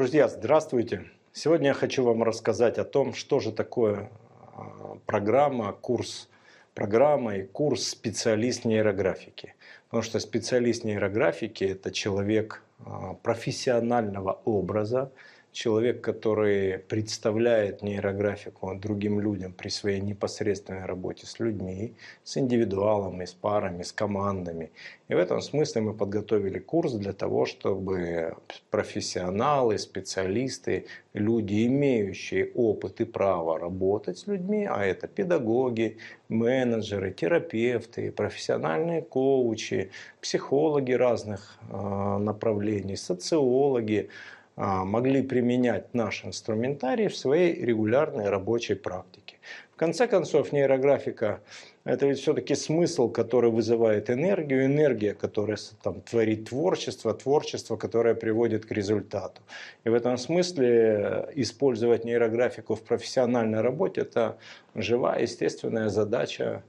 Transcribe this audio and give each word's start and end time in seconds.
Друзья, 0.00 0.28
здравствуйте! 0.28 1.04
Сегодня 1.34 1.68
я 1.68 1.74
хочу 1.74 2.02
вам 2.02 2.22
рассказать 2.22 2.78
о 2.78 2.84
том, 2.84 3.12
что 3.12 3.38
же 3.38 3.52
такое 3.52 4.08
а, 4.56 4.96
программа, 5.04 5.74
курс 5.74 6.30
программа 6.72 7.36
и 7.36 7.42
курс 7.42 7.88
специалист 7.88 8.64
нейрографики. 8.64 9.54
Потому 9.84 10.02
что 10.02 10.18
специалист 10.18 10.84
нейрографики– 10.84 11.64
это 11.72 11.90
человек 11.90 12.62
а, 12.78 13.12
профессионального 13.22 14.40
образа, 14.46 15.12
человек, 15.52 16.00
который 16.00 16.78
представляет 16.78 17.82
нейрографику 17.82 18.74
другим 18.76 19.20
людям 19.20 19.52
при 19.52 19.68
своей 19.68 20.00
непосредственной 20.00 20.84
работе 20.84 21.26
с 21.26 21.40
людьми, 21.40 21.94
с 22.22 22.36
индивидуалами, 22.36 23.24
с 23.24 23.32
парами, 23.32 23.82
с 23.82 23.92
командами. 23.92 24.70
И 25.08 25.14
в 25.14 25.18
этом 25.18 25.40
смысле 25.40 25.82
мы 25.82 25.94
подготовили 25.94 26.58
курс 26.60 26.92
для 26.92 27.12
того, 27.12 27.46
чтобы 27.46 28.36
профессионалы, 28.70 29.78
специалисты, 29.78 30.86
люди, 31.14 31.66
имеющие 31.66 32.52
опыт 32.54 33.00
и 33.00 33.04
право 33.04 33.58
работать 33.58 34.18
с 34.18 34.26
людьми, 34.28 34.68
а 34.70 34.84
это 34.84 35.08
педагоги, 35.08 35.98
менеджеры, 36.28 37.12
терапевты, 37.12 38.12
профессиональные 38.12 39.02
коучи, 39.02 39.90
психологи 40.20 40.92
разных 40.92 41.58
а, 41.70 42.18
направлений, 42.18 42.96
социологи, 42.96 44.08
могли 44.56 45.22
применять 45.22 45.94
наш 45.94 46.24
инструментарий 46.24 47.08
в 47.08 47.16
своей 47.16 47.64
регулярной 47.64 48.28
рабочей 48.28 48.74
практике. 48.74 49.36
В 49.72 49.76
конце 49.76 50.06
концов, 50.06 50.52
нейрографика– 50.52 51.40
это 51.84 52.06
ведь 52.06 52.18
все-таки 52.18 52.54
смысл, 52.54 53.08
который 53.08 53.50
вызывает 53.50 54.10
энергию, 54.10 54.66
энергия, 54.66 55.14
которая 55.14 55.56
там, 55.82 56.02
творит 56.02 56.50
творчество, 56.50 57.14
творчество, 57.14 57.76
которое 57.76 58.14
приводит 58.14 58.66
к 58.66 58.72
результату. 58.72 59.40
И 59.84 59.88
в 59.88 59.94
этом 59.94 60.18
смысле 60.18 60.68
э, 60.68 61.32
использовать 61.36 62.04
нейрографику 62.04 62.74
в 62.74 62.82
профессиональной 62.82 63.62
работе– 63.62 64.00
это 64.02 64.36
живая, 64.74 65.22
естественная 65.22 65.88
задача 65.88 66.62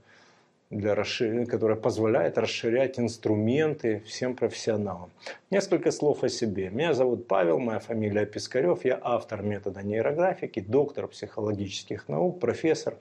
для 0.72 0.96
расширения, 0.96 1.46
которая 1.46 1.78
позволяет 1.78 2.38
расширять 2.38 2.98
инструменты 2.98 4.02
всем 4.06 4.36
профессионалам. 4.36 5.12
Несколько 5.52 5.92
слов 5.92 6.24
о 6.24 6.30
себе. 6.30 6.70
Меня 6.70 6.94
зовут 6.94 7.28
Павел, 7.28 7.60
моя 7.60 7.80
фамилия 7.80 8.26
Пискарев, 8.26 8.86
я 8.86 8.98
автор 9.02 9.44
метода 9.44 9.84
нейрографики, 9.84 10.62
доктор 10.62 11.08
психологических 11.08 12.08
наук, 12.08 12.40
профессор, 12.40 12.96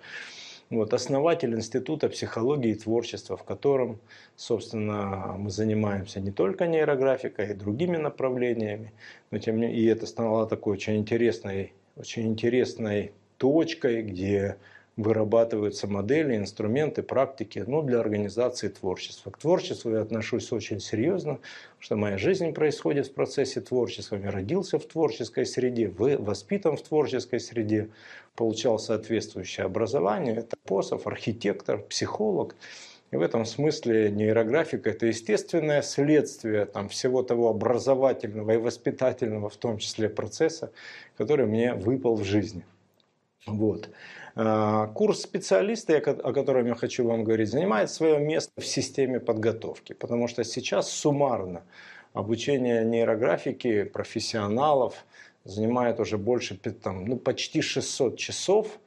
вот, 0.69 0.95
основатель 0.95 1.55
Института 1.55 2.09
психологии 2.09 2.71
и 2.71 2.75
творчества, 2.75 3.37
в 3.37 3.45
котором, 3.45 3.99
собственно, 4.37 5.35
мы 5.39 5.51
занимаемся 5.51 6.21
не 6.21 6.31
только 6.33 6.67
нейрографикой, 6.67 7.51
и 7.51 7.55
другими 7.55 7.97
направлениями, 7.97 8.93
но 9.31 9.39
тем 9.39 9.59
не 9.61 9.73
и 9.73 9.85
это 9.87 10.07
стало 10.07 10.47
такой 10.47 10.75
очень 10.75 10.97
интересной, 10.97 11.73
очень 11.97 12.27
интересной 12.29 13.13
точкой, 13.37 14.03
где 14.03 14.57
вырабатываются 15.03 15.87
модели, 15.87 16.37
инструменты, 16.37 17.03
практики 17.03 17.65
ну, 17.67 17.83
для 17.83 18.01
организации 18.01 18.69
творчества. 18.69 19.31
К 19.31 19.39
творчеству 19.39 19.91
я 19.91 20.03
отношусь 20.03 20.53
очень 20.53 20.81
серьезно, 20.81 21.39
что 21.79 21.97
моя 21.97 22.19
жизнь 22.19 22.53
происходит 22.53 23.07
в 23.07 23.15
процессе 23.15 23.61
творчества. 23.61 24.17
Я 24.17 24.31
родился 24.31 24.79
в 24.79 24.85
творческой 24.85 25.47
среде, 25.47 25.89
воспитан 25.89 26.77
в 26.77 26.83
творческой 26.83 27.41
среде, 27.41 27.89
получал 28.35 28.79
соответствующее 28.79 29.67
образование. 29.67 30.37
Это 30.37 30.57
посов, 30.65 31.07
архитектор, 31.07 31.79
психолог. 31.79 32.55
И 33.11 33.17
в 33.17 33.23
этом 33.23 33.45
смысле 33.45 34.11
нейрографика– 34.11 34.91
это 34.91 35.07
естественное 35.07 35.83
следствие 35.83 36.65
там, 36.65 36.89
всего 36.89 37.23
того 37.23 37.49
образовательного 37.49 38.53
и 38.53 38.57
воспитательного, 38.57 39.49
в 39.49 39.57
том 39.57 39.79
числе 39.79 40.09
процесса, 40.09 40.71
который 41.17 41.47
мне 41.47 41.75
выпал 41.75 42.15
в 42.15 42.23
жизни. 42.23 42.65
Вот. 43.47 43.91
А, 44.35 44.87
курс 44.89 45.23
специалиста, 45.23 45.97
о 45.97 46.33
котором 46.33 46.67
я 46.67 46.75
хочу 46.75 47.07
вам 47.07 47.25
говорить, 47.25 47.51
занимает 47.51 47.91
свое 47.91 48.19
место 48.19 48.53
в 48.61 48.67
системе 48.67 49.21
подготовки, 49.21 49.93
потому 49.93 50.29
что 50.29 50.45
сейчас 50.45 50.91
суммарно 50.91 51.63
обучение 52.13 52.85
нейрографики 52.85 53.85
профессионалов 53.85 55.05
занимает 55.45 56.01
уже 56.01 56.19
больше, 56.19 56.57
там, 56.57 57.07
ну, 57.07 57.17
почти 57.17 57.63
600 57.63 58.17
часов. 58.17 58.79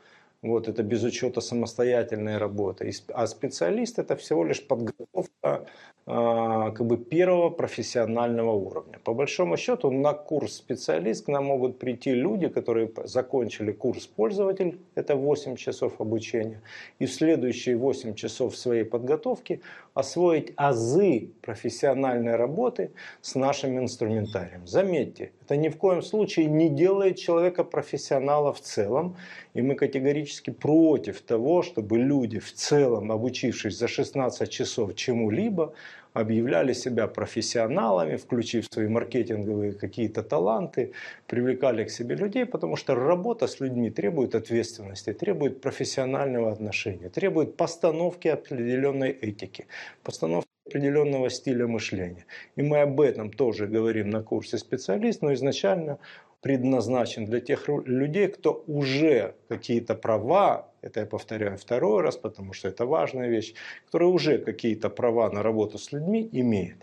Вот, 0.43 0.67
это 0.67 0.83
без 0.83 1.03
учета 1.03 1.39
самостоятельной 1.41 2.37
работы. 2.37 2.91
А 3.13 3.27
специалист 3.27 3.97
это 3.97 4.17
всего 4.17 4.43
лишь 4.43 4.67
подготовка 4.67 5.65
а, 6.05 6.71
как 6.71 6.85
бы 6.85 6.97
первого 6.97 7.49
профессионального 7.49 8.51
уровня. 8.51 8.99
По 9.05 9.13
большому 9.13 9.55
счету 9.55 9.89
на 9.89 10.13
курс 10.13 10.55
специалист 10.55 11.25
к 11.25 11.29
нам 11.29 11.45
могут 11.45 11.79
прийти 11.79 12.11
люди, 12.11 12.49
которые 12.49 12.91
закончили 13.05 13.71
курс 13.71 14.05
пользователь, 14.05 14.79
это 14.95 15.15
8 15.15 15.55
часов 15.55 16.01
обучения, 16.01 16.61
и 16.99 17.05
в 17.05 17.13
следующие 17.13 17.77
8 17.77 18.15
часов 18.15 18.57
своей 18.57 18.83
подготовки 18.83 19.61
освоить 19.93 20.51
азы 20.57 21.29
профессиональной 21.41 22.35
работы 22.35 22.91
с 23.21 23.35
нашим 23.35 23.79
инструментарием. 23.79 24.67
Заметьте, 24.67 25.31
это 25.45 25.55
ни 25.55 25.69
в 25.69 25.77
коем 25.77 26.01
случае 26.01 26.47
не 26.47 26.67
делает 26.67 27.17
человека 27.17 27.63
профессионала 27.63 28.51
в 28.51 28.59
целом, 28.59 29.15
и 29.53 29.61
мы 29.61 29.75
категорически 29.75 30.32
против 30.41 31.21
того, 31.21 31.61
чтобы 31.61 31.97
люди 31.97 32.39
в 32.39 32.53
целом, 32.53 33.11
обучившись 33.11 33.77
за 33.77 33.87
16 33.87 34.49
часов 34.49 34.95
чему-либо, 34.95 35.73
объявляли 36.13 36.73
себя 36.73 37.07
профессионалами, 37.07 38.17
включив 38.17 38.65
свои 38.71 38.87
маркетинговые 38.87 39.73
какие-то 39.73 40.23
таланты, 40.23 40.91
привлекали 41.27 41.83
к 41.83 41.89
себе 41.89 42.15
людей, 42.15 42.45
потому 42.45 42.75
что 42.75 42.95
работа 42.95 43.47
с 43.47 43.59
людьми 43.59 43.89
требует 43.89 44.35
ответственности, 44.35 45.13
требует 45.13 45.61
профессионального 45.61 46.51
отношения, 46.51 47.09
требует 47.09 47.57
постановки 47.57 48.27
определенной 48.27 49.09
этики, 49.09 49.65
постановки 50.03 50.47
определенного 50.65 51.29
стиля 51.29 51.67
мышления. 51.67 52.25
И 52.55 52.61
мы 52.61 52.81
об 52.81 53.01
этом 53.01 53.31
тоже 53.31 53.67
говорим 53.67 54.09
на 54.09 54.23
курсе 54.23 54.57
специалист, 54.57 55.21
но 55.21 55.33
изначально 55.33 55.97
предназначен 56.43 57.25
для 57.25 57.39
тех 57.39 57.67
людей, 57.67 58.27
кто 58.27 58.63
уже 58.67 59.33
какие-то 59.47 59.95
права 59.95 60.67
это 60.83 60.99
я 60.99 61.05
повторяю 61.05 61.57
второй 61.57 62.03
раз, 62.03 62.17
потому 62.17 62.53
что 62.53 62.67
это 62.67 62.85
важная 62.85 63.29
вещь, 63.29 63.53
которая 63.85 64.09
уже 64.09 64.37
какие-то 64.37 64.89
права 64.89 65.29
на 65.29 65.41
работу 65.41 65.77
с 65.77 65.93
людьми 65.93 66.29
имеет. 66.33 66.75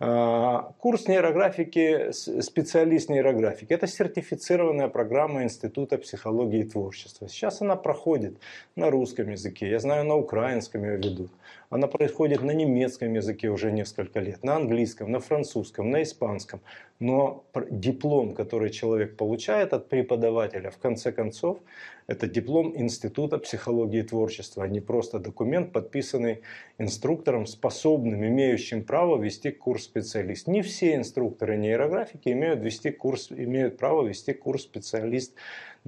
А, 0.00 0.72
курс 0.78 1.06
нейрографики, 1.06 2.10
специалист 2.42 3.08
нейрографики, 3.08 3.72
это 3.72 3.86
сертифицированная 3.86 4.88
программа 4.88 5.44
Института 5.44 5.98
психологии 5.98 6.60
и 6.60 6.68
творчества. 6.68 7.28
Сейчас 7.28 7.62
она 7.62 7.76
проходит 7.76 8.38
на 8.74 8.90
русском 8.90 9.30
языке, 9.30 9.70
я 9.70 9.78
знаю, 9.78 10.04
на 10.04 10.16
украинском 10.16 10.82
ее 10.82 10.96
ведут. 10.96 11.30
Она 11.70 11.86
происходит 11.86 12.42
на 12.42 12.52
немецком 12.52 13.12
языке 13.12 13.48
уже 13.48 13.70
несколько 13.70 14.20
лет, 14.20 14.42
на 14.42 14.56
английском, 14.56 15.10
на 15.10 15.20
французском, 15.20 15.90
на 15.90 16.02
испанском. 16.02 16.60
Но 16.98 17.44
диплом, 17.70 18.34
который 18.34 18.70
человек 18.70 19.16
получает 19.16 19.74
от 19.74 19.88
преподавателя, 19.90 20.70
в 20.70 20.78
конце 20.78 21.12
концов, 21.12 21.58
это 22.06 22.26
диплом 22.26 22.72
Института 22.74 23.36
психологии 23.36 24.00
и 24.00 24.02
творчества, 24.02 24.64
а 24.64 24.68
не 24.68 24.80
просто 24.80 25.18
документ, 25.18 25.72
подписанный 25.72 26.40
инструктором, 26.78 27.46
способным, 27.46 28.24
имеющим 28.24 28.82
право 28.82 29.22
вести 29.22 29.50
курс 29.50 29.84
специалист. 29.84 30.48
Не 30.48 30.62
все 30.62 30.94
инструкторы 30.94 31.58
нейрографики 31.58 32.30
имеют, 32.30 32.60
вести 32.60 32.90
курс, 32.90 33.30
имеют 33.30 33.76
право 33.76 34.06
вести 34.08 34.32
курс 34.32 34.62
специалист. 34.62 35.34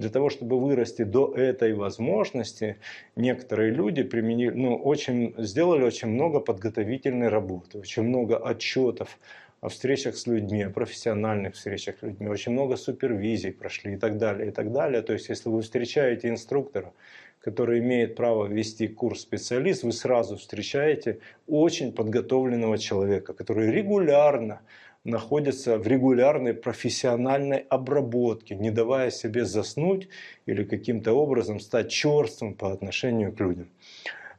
Для 0.01 0.09
того, 0.09 0.31
чтобы 0.31 0.59
вырасти 0.59 1.03
до 1.03 1.31
этой 1.35 1.73
возможности, 1.73 2.77
некоторые 3.15 3.71
люди 3.71 4.01
применили, 4.01 4.49
ну, 4.49 4.75
очень, 4.75 5.35
сделали 5.37 5.83
очень 5.83 6.07
много 6.07 6.39
подготовительной 6.39 7.27
работы, 7.27 7.77
очень 7.77 8.01
много 8.01 8.35
отчетов 8.37 9.19
о 9.59 9.69
встречах 9.69 10.17
с 10.17 10.25
людьми, 10.25 10.63
о 10.63 10.71
профессиональных 10.71 11.53
встречах 11.53 11.99
с 11.99 12.01
людьми, 12.01 12.27
очень 12.27 12.51
много 12.51 12.77
супервизий 12.77 13.51
прошли 13.51 13.93
и 13.93 13.97
так 13.97 14.17
далее, 14.17 14.47
и 14.47 14.51
так 14.51 14.71
далее. 14.71 15.03
То 15.03 15.13
есть, 15.13 15.29
если 15.29 15.49
вы 15.49 15.61
встречаете 15.61 16.29
инструктора, 16.29 16.93
который 17.39 17.77
имеет 17.77 18.15
право 18.15 18.47
вести 18.47 18.87
курс 18.87 19.21
специалист, 19.21 19.83
вы 19.83 19.91
сразу 19.91 20.35
встречаете 20.35 21.19
очень 21.47 21.93
подготовленного 21.93 22.79
человека, 22.79 23.33
который 23.33 23.69
регулярно 23.69 24.61
находится 25.03 25.77
в 25.77 25.87
регулярной 25.87 26.53
профессиональной 26.53 27.57
обработке, 27.57 28.55
не 28.55 28.71
давая 28.71 29.11
себе 29.11 29.45
заснуть 29.45 30.09
или 30.45 30.63
каким-то 30.63 31.13
образом 31.13 31.59
стать 31.59 31.89
черством 31.89 32.53
по 32.53 32.71
отношению 32.71 33.33
к 33.33 33.39
людям. 33.39 33.69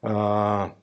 А, 0.03 0.75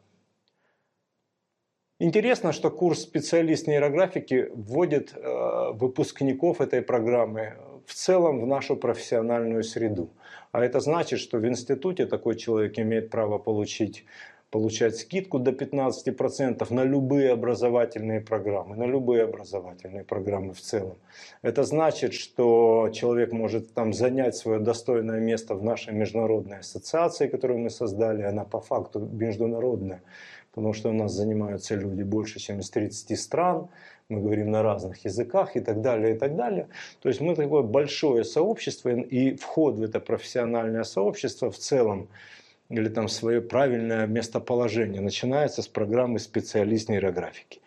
Интересно, 2.01 2.53
что 2.53 2.71
курс 2.71 3.01
специалист 3.01 3.67
нейрографики 3.67 4.49
вводит 4.53 5.13
э, 5.13 5.71
выпускников 5.73 6.61
этой 6.61 6.81
программы 6.81 7.55
в 7.85 7.93
целом 7.93 8.39
в 8.39 8.47
нашу 8.47 8.77
профессиональную 8.77 9.65
среду. 9.65 10.09
А 10.53 10.63
это 10.63 10.79
значит, 10.79 11.19
что 11.19 11.39
в 11.39 11.45
институте 11.45 12.05
такой 12.05 12.37
человек 12.37 12.79
имеет 12.79 13.09
право 13.09 13.37
получить 13.37 14.05
получать 14.51 14.97
скидку 14.97 15.39
до 15.39 15.51
15% 15.51 16.73
на 16.73 16.83
любые 16.83 17.31
образовательные 17.31 18.21
программы, 18.21 18.75
на 18.75 18.85
любые 18.85 19.23
образовательные 19.23 20.03
программы 20.03 20.53
в 20.53 20.61
целом. 20.61 20.97
Это 21.43 21.63
значит, 21.63 22.13
что 22.13 22.89
человек 22.91 23.31
может 23.31 23.73
там 23.73 23.93
занять 23.93 24.35
свое 24.35 24.59
достойное 24.59 25.19
место 25.19 25.55
в 25.55 25.63
нашей 25.63 25.93
международной 25.93 26.59
ассоциации, 26.59 27.27
которую 27.27 27.59
мы 27.59 27.69
создали, 27.69 28.23
она 28.23 28.43
по 28.43 28.59
факту 28.59 28.99
международная, 28.99 30.01
потому 30.51 30.73
что 30.73 30.89
у 30.89 30.93
нас 30.93 31.11
занимаются 31.11 31.75
люди 31.75 32.01
больше, 32.01 32.39
чем 32.39 32.59
из 32.59 32.69
30 32.71 33.19
стран, 33.19 33.69
мы 34.09 34.21
говорим 34.21 34.49
на 34.49 34.63
разных 34.63 35.05
языках 35.05 35.55
и 35.55 35.59
так 35.59 35.81
далее, 35.81 36.15
и 36.15 36.17
так 36.17 36.35
далее. 36.35 36.67
То 37.01 37.09
есть 37.09 37.21
мы 37.21 37.35
такое 37.35 37.61
большое 37.61 38.23
сообщество, 38.23 38.89
и 38.89 39.35
вход 39.35 39.75
в 39.75 39.83
это 39.83 39.99
профессиональное 39.99 40.83
сообщество 40.83 41.51
в 41.51 41.57
целом, 41.57 42.09
или 42.69 42.89
там 42.89 43.07
свое 43.07 43.41
правильное 43.41 44.05
местоположение, 44.07 45.01
начинается 45.01 45.61
с 45.61 45.67
программы 45.67 46.19
специалист 46.19 46.89
нейрографики. 46.89 47.61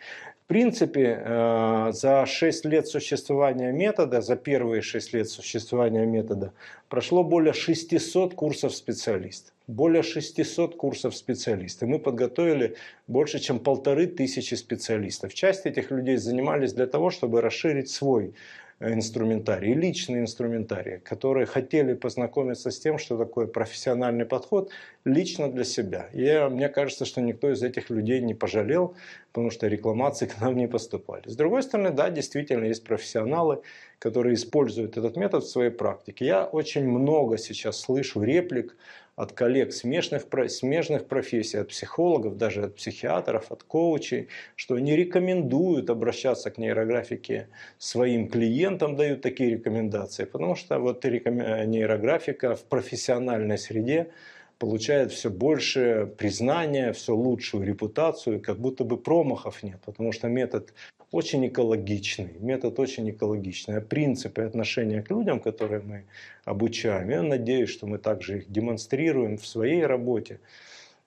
В 0.44 0.48
принципе, 0.48 1.22
э, 1.24 1.92
за 1.92 2.26
6 2.26 2.64
лет 2.66 2.86
существования 2.86 3.72
метода, 3.72 4.20
за 4.20 4.36
первые 4.36 4.82
6 4.82 5.14
лет 5.14 5.28
существования 5.28 6.04
метода, 6.04 6.52
прошло 6.88 7.24
более 7.24 7.52
600 7.52 8.34
курсов 8.34 8.74
специалистов. 8.74 9.54
Более 9.66 10.02
600 10.02 10.76
курсов 10.76 11.16
специалистов. 11.16 11.88
Мы 11.88 11.98
подготовили 11.98 12.76
больше, 13.06 13.38
чем 13.38 13.60
полторы 13.60 14.06
тысячи 14.06 14.54
специалистов. 14.54 15.32
Часть 15.32 15.64
этих 15.64 15.90
людей 15.90 16.16
занимались 16.16 16.74
для 16.74 16.86
того, 16.86 17.10
чтобы 17.10 17.40
расширить 17.40 17.88
свой 17.88 18.34
инструментарий, 18.82 19.74
личный 19.74 20.20
инструментарий, 20.20 20.98
которые 20.98 21.46
хотели 21.46 21.94
познакомиться 21.94 22.70
с 22.70 22.78
тем, 22.78 22.98
что 22.98 23.16
такое 23.16 23.46
профессиональный 23.46 24.24
подход 24.24 24.70
лично 25.04 25.50
для 25.50 25.64
себя. 25.64 26.08
И 26.12 26.48
мне 26.50 26.68
кажется, 26.68 27.04
что 27.04 27.20
никто 27.20 27.50
из 27.50 27.62
этих 27.62 27.90
людей 27.90 28.20
не 28.20 28.34
пожалел, 28.34 28.94
потому 29.32 29.50
что 29.50 29.68
рекламации 29.68 30.26
к 30.32 30.40
нам 30.40 30.56
не 30.56 30.68
поступали. 30.68 31.28
С 31.28 31.36
другой 31.36 31.62
стороны, 31.62 31.90
да, 31.90 32.10
действительно 32.10 32.64
есть 32.64 32.84
профессионалы, 32.84 33.62
которые 33.98 34.34
используют 34.34 34.96
этот 34.96 35.16
метод 35.16 35.44
в 35.44 35.48
своей 35.48 35.70
практике. 35.70 36.26
Я 36.26 36.44
очень 36.44 36.86
много 36.88 37.38
сейчас 37.38 37.80
слышу 37.80 38.22
реплик 38.22 38.76
от 39.16 39.32
коллег 39.32 39.72
смежных, 39.72 40.24
смежных 40.48 41.06
профессий, 41.06 41.58
от 41.58 41.68
психологов, 41.68 42.36
даже 42.36 42.64
от 42.64 42.76
психиатров, 42.76 43.52
от 43.52 43.62
коучей, 43.62 44.28
что 44.56 44.74
они 44.76 44.96
рекомендуют 44.96 45.90
обращаться 45.90 46.50
к 46.50 46.58
нейрографике 46.58 47.48
своим 47.78 48.28
клиентам, 48.28 48.96
дают 48.96 49.20
такие 49.20 49.50
рекомендации, 49.50 50.24
потому 50.24 50.56
что 50.56 50.78
вот 50.78 51.04
нейрографика 51.04 52.54
в 52.54 52.64
профессиональной 52.64 53.58
среде 53.58 54.10
получает 54.58 55.12
все 55.12 55.28
больше 55.28 56.14
признания, 56.16 56.92
все 56.92 57.14
лучшую 57.14 57.66
репутацию, 57.66 58.40
как 58.40 58.58
будто 58.58 58.84
бы 58.84 58.96
промахов 58.96 59.62
нет, 59.62 59.80
потому 59.84 60.12
что 60.12 60.28
метод 60.28 60.72
очень 61.12 61.46
экологичный, 61.46 62.36
метод 62.40 62.80
очень 62.80 63.08
экологичный. 63.10 63.76
А 63.76 63.80
принципы 63.80 64.42
отношения 64.42 65.02
к 65.02 65.10
людям, 65.10 65.40
которые 65.40 65.82
мы 65.82 66.04
обучаем, 66.44 67.10
я 67.10 67.22
надеюсь, 67.22 67.68
что 67.68 67.86
мы 67.86 67.98
также 67.98 68.38
их 68.38 68.50
демонстрируем 68.50 69.36
в 69.36 69.46
своей 69.46 69.86
работе. 69.86 70.40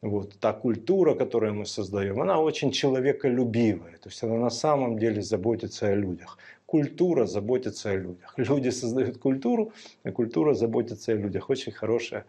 Вот, 0.02 0.38
та 0.40 0.54
культура, 0.54 1.16
которую 1.16 1.56
мы 1.56 1.66
создаем, 1.66 2.22
она 2.22 2.40
очень 2.40 2.72
человеколюбивая. 2.72 3.94
То 3.94 4.10
есть 4.10 4.24
она 4.24 4.38
на 4.38 4.52
самом 4.52 5.00
деле 5.00 5.24
заботится 5.24 5.88
о 5.88 5.96
людях. 5.96 6.38
Культура 6.68 7.26
заботится 7.26 7.90
о 7.90 7.96
людях. 7.96 8.34
Люди 8.38 8.70
создают 8.70 9.18
культуру, 9.18 9.74
а 10.04 10.12
культура 10.12 10.54
заботится 10.54 11.14
о 11.14 11.16
людях. 11.16 11.50
Очень 11.50 11.72
хорошая 11.72 12.26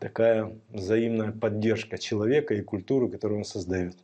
такая 0.00 0.52
взаимная 0.68 1.32
поддержка 1.32 1.96
человека 1.96 2.54
и 2.54 2.60
культуры, 2.60 3.08
которую 3.08 3.38
он 3.38 3.44
создает. 3.44 3.96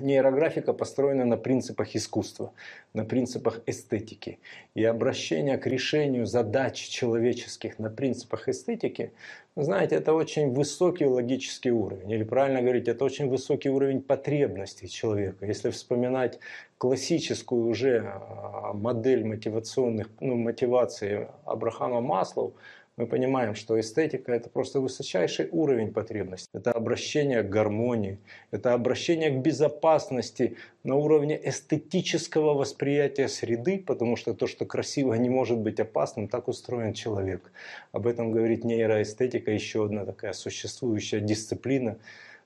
Нейрографика 0.00 0.72
построена 0.72 1.24
на 1.24 1.36
принципах 1.36 1.94
искусства, 1.94 2.52
на 2.94 3.04
принципах 3.04 3.60
эстетики. 3.66 4.38
И 4.74 4.84
обращение 4.84 5.58
к 5.58 5.66
решению 5.66 6.26
задач 6.26 6.76
человеческих 6.76 7.78
на 7.78 7.90
принципах 7.90 8.48
эстетики, 8.48 9.12
знаете, 9.54 9.96
это 9.96 10.14
очень 10.14 10.52
высокий 10.52 11.04
логический 11.04 11.72
уровень. 11.72 12.10
Или 12.10 12.24
правильно 12.24 12.62
говорить, 12.62 12.88
это 12.88 13.04
очень 13.04 13.28
высокий 13.28 13.68
уровень 13.68 14.00
потребностей 14.00 14.88
человека. 14.88 15.44
Если 15.44 15.70
вспоминать 15.70 16.38
классическую 16.78 17.66
уже 17.66 18.00
а, 18.02 18.72
модель 18.72 19.24
мотивационных, 19.24 20.08
ну, 20.20 20.36
мотивации 20.36 21.28
Абрахама 21.44 22.00
Маслоу, 22.00 22.54
мы 22.96 23.06
понимаем, 23.06 23.54
что 23.54 23.80
эстетика– 23.80 24.32
это 24.34 24.50
просто 24.50 24.80
высочайший 24.80 25.48
уровень 25.50 25.92
потребностей. 25.92 26.48
Это 26.52 26.72
обращение 26.72 27.42
к 27.42 27.48
гармонии, 27.48 28.18
это 28.50 28.74
обращение 28.74 29.30
к 29.30 29.42
безопасности 29.42 30.56
на 30.84 30.96
уровне 30.96 31.40
эстетического 31.42 32.52
восприятия 32.54 33.28
среды, 33.28 33.78
потому 33.78 34.16
что 34.16 34.34
то, 34.34 34.46
что 34.46 34.66
красиво, 34.66 35.14
не 35.14 35.30
может 35.30 35.58
быть 35.58 35.80
опасным, 35.80 36.28
так 36.28 36.48
устроен 36.48 36.92
человек. 36.92 37.50
Об 37.92 38.06
этом 38.06 38.30
говорит 38.30 38.64
нейроэстетика, 38.64 39.50
еще 39.50 39.86
одна 39.86 40.04
такая 40.04 40.34
существующая 40.34 41.20
дисциплина, 41.20 41.98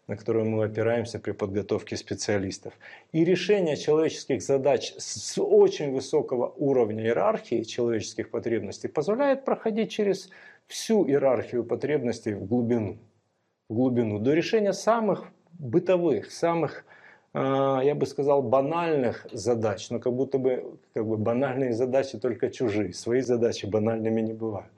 на 0.06 0.16
которую 0.16 0.46
мы 0.46 0.64
опираемся 0.64 1.18
при 1.18 1.32
подготовке 1.32 1.96
специалистов. 1.96 2.74
И 3.12 3.24
решение 3.24 3.76
человеческих 3.76 4.40
задач 4.42 4.94
с 4.98 5.40
очень 5.40 5.92
высокого 5.92 6.52
уровня 6.56 7.04
иерархии 7.04 7.62
человеческих 7.62 8.30
потребностей 8.30 8.88
позволяет 8.88 9.44
проходить 9.44 9.90
через 9.90 10.30
всю 10.66 11.06
иерархию 11.06 11.64
потребностей 11.64 12.34
в 12.34 12.44
глубину, 12.44 12.98
в 13.68 13.74
глубину 13.74 14.18
до 14.18 14.32
решения 14.32 14.72
самых 14.72 15.24
бытовых, 15.58 16.30
самых, 16.30 16.84
а, 17.32 17.80
я 17.82 17.94
бы 17.94 18.06
сказал, 18.06 18.42
банальных 18.42 19.26
задач, 19.32 19.90
но 19.90 19.98
как 19.98 20.12
будто 20.12 20.38
бы, 20.38 20.78
как 20.94 21.06
бы 21.06 21.16
банальные 21.16 21.72
задачи 21.72 22.18
только 22.18 22.50
чужие, 22.50 22.92
свои 22.92 23.22
задачи 23.22 23.66
банальными 23.66 24.20
не 24.20 24.32
бывают. 24.34 24.70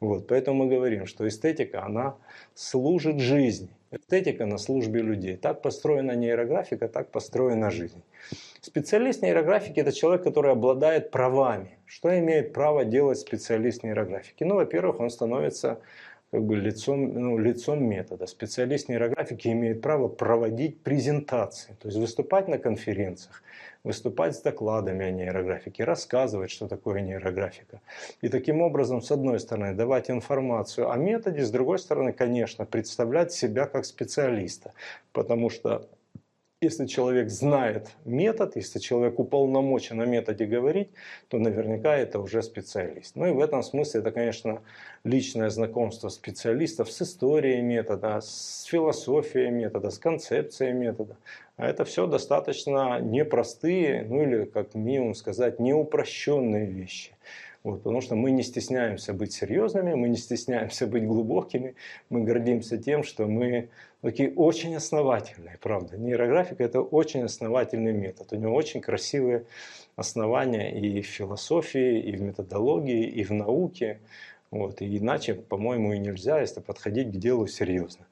Вот, 0.00 0.28
поэтому 0.28 0.64
мы 0.64 0.74
говорим, 0.74 1.06
что 1.06 1.26
эстетика, 1.26 1.84
она 1.84 2.14
служит 2.54 3.18
жизни. 3.18 3.70
Эстетика 3.90 4.44
на 4.44 4.58
службе 4.58 5.00
людей. 5.00 5.36
Так 5.36 5.62
построена 5.62 6.12
нейрографика, 6.12 6.88
так 6.88 7.10
построена 7.10 7.70
жизнь. 7.70 8.02
Специалист 8.60 9.22
нейрографики– 9.22 9.80
это 9.80 9.92
человек, 9.92 10.24
который 10.24 10.52
обладает 10.52 11.10
правами. 11.10 11.78
Что 11.86 12.18
имеет 12.18 12.52
право 12.52 12.84
делать 12.84 13.18
специалист 13.18 13.82
нейрографики? 13.82 14.44
Ну, 14.44 14.56
во-первых, 14.56 15.00
он 15.00 15.08
становится 15.08 15.80
как 16.30 16.44
бы 16.44 16.56
лицом, 16.56 17.14
ну, 17.14 17.38
лицом 17.38 17.84
метода. 17.84 18.26
Специалист 18.26 18.88
нейрографики 18.88 19.48
имеет 19.48 19.80
право 19.80 20.08
проводить 20.08 20.82
презентации, 20.82 21.76
то 21.80 21.88
есть 21.88 21.98
выступать 21.98 22.48
на 22.48 22.58
конференциях, 22.58 23.42
выступать 23.82 24.36
с 24.36 24.42
докладами 24.42 25.06
о 25.06 25.10
нейрографике, 25.10 25.84
рассказывать, 25.84 26.50
что 26.50 26.68
такое 26.68 27.00
нейрографика. 27.00 27.80
И 28.20 28.28
таким 28.28 28.60
образом, 28.60 29.00
с 29.00 29.10
одной 29.10 29.40
стороны, 29.40 29.74
давать 29.74 30.10
информацию 30.10 30.90
о 30.90 30.96
методе, 30.96 31.44
с 31.44 31.50
другой 31.50 31.78
стороны, 31.78 32.12
конечно, 32.12 32.66
представлять 32.66 33.32
себя 33.32 33.66
как 33.66 33.86
специалиста, 33.86 34.72
потому 35.12 35.48
что 35.48 35.88
если 36.60 36.86
человек 36.86 37.30
знает 37.30 37.92
метод, 38.04 38.56
если 38.56 38.80
человек 38.80 39.20
уполномочен 39.20 40.00
о 40.00 40.06
методе 40.06 40.44
говорить, 40.44 40.88
то 41.28 41.38
наверняка 41.38 41.96
это 41.96 42.18
уже 42.18 42.42
специалист. 42.42 43.14
Ну 43.14 43.26
и 43.26 43.30
в 43.30 43.40
этом 43.40 43.62
смысле 43.62 44.00
это, 44.00 44.10
конечно, 44.10 44.62
личное 45.04 45.50
знакомство 45.50 46.08
специалистов 46.08 46.90
с 46.90 47.02
историей 47.02 47.62
метода, 47.62 48.20
с 48.20 48.64
философией 48.64 49.50
метода, 49.50 49.90
с 49.90 49.98
концепцией 49.98 50.72
метода. 50.72 51.16
А 51.56 51.66
это 51.68 51.84
все 51.84 52.08
достаточно 52.08 53.00
непростые, 53.00 54.04
ну 54.08 54.22
или 54.22 54.44
как 54.44 54.74
минимум 54.74 55.14
сказать, 55.14 55.60
неупрощенные 55.60 56.66
вещи. 56.66 57.12
Вот, 57.64 57.82
потому 57.82 58.00
что 58.00 58.14
мы 58.14 58.30
не 58.30 58.42
стесняемся 58.42 59.12
быть 59.12 59.32
серьезными, 59.32 59.94
мы 59.94 60.08
не 60.08 60.16
стесняемся 60.16 60.86
быть 60.86 61.04
глубокими, 61.04 61.74
мы 62.08 62.22
гордимся 62.22 62.78
тем, 62.78 63.02
что 63.02 63.26
мы 63.26 63.68
такие 64.00 64.32
очень 64.32 64.76
основательные, 64.76 65.58
правда. 65.60 65.96
Нейрографика– 65.96 66.62
это 66.64 66.80
очень 66.80 67.22
основательный 67.24 67.92
метод. 67.92 68.32
У 68.32 68.36
него 68.36 68.54
очень 68.54 68.80
красивые 68.80 69.44
основания 69.96 70.70
и 70.70 71.02
в 71.02 71.06
философии, 71.06 72.00
и 72.00 72.16
в 72.16 72.22
методологии, 72.22 73.06
и 73.06 73.24
в 73.24 73.32
науке. 73.32 73.98
Вот. 74.50 74.80
И 74.80 74.96
иначе, 74.96 75.34
по-моему, 75.34 75.92
и 75.92 75.98
нельзя, 75.98 76.40
если 76.40 76.60
подходить 76.60 77.08
к 77.08 77.16
делу 77.16 77.48
серьезно. 77.48 78.06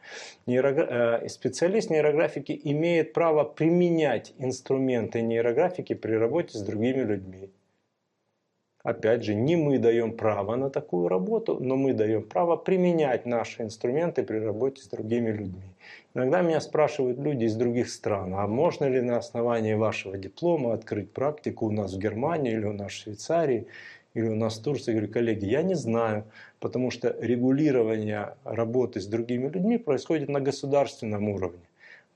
Нейрогра... 0.47 1.23
Э, 1.23 1.29
специалист 1.29 1.89
нейрографики 1.89 2.61
имеет 2.65 3.13
право 3.13 3.45
применять 3.45 4.35
инструменты 4.39 5.23
нейрографики 5.23 5.95
при 5.95 6.15
работе 6.15 6.59
с 6.59 6.63
другими 6.63 7.03
людьми. 7.03 7.51
Опять 8.87 9.25
же, 9.25 9.35
не 9.35 9.57
мы 9.57 9.79
даем 9.79 10.13
право 10.17 10.55
на 10.55 10.71
такую 10.71 11.09
работу, 11.09 11.59
но 11.59 11.75
мы 11.75 11.93
даем 11.93 12.23
право 12.23 12.55
применять 12.55 13.27
наши 13.27 13.65
инструменты 13.65 14.23
при 14.23 14.39
работе 14.39 14.81
с 14.81 14.87
другими 14.87 15.33
людьми. 15.33 15.75
Иногда 16.15 16.41
меня 16.41 16.61
спрашивают 16.61 17.19
люди 17.19 17.47
из 17.47 17.57
других 17.57 17.89
стран, 17.91 18.35
а 18.35 18.47
можно 18.47 18.85
ли 18.85 19.01
на 19.01 19.17
основании 19.17 19.75
вашего 19.75 20.17
диплома 20.17 20.73
открыть 20.73 21.13
практику 21.13 21.67
у 21.67 21.73
нас 21.73 21.95
в 21.95 21.99
Германии 21.99 22.53
или 22.53 22.65
у 22.65 22.73
нас 22.73 22.93
в 22.93 22.95
Швейцарии 22.95 23.67
или 24.15 24.29
у 24.29 24.37
нас 24.37 24.61
в 24.61 24.63
Турции? 24.63 24.93
Я 24.93 24.99
говорю, 24.99 25.13
коллеги, 25.13 25.47
я 25.47 25.63
не 25.65 25.75
знаю, 25.75 26.23
потому 26.61 26.93
что 26.93 27.13
регулирование 27.21 28.37
работы 28.45 29.01
с 29.01 29.09
другими 29.09 29.49
людьми 29.49 29.79
происходит 29.79 30.29
на 30.29 30.41
государственном 30.41 31.29
уровне. 31.29 31.66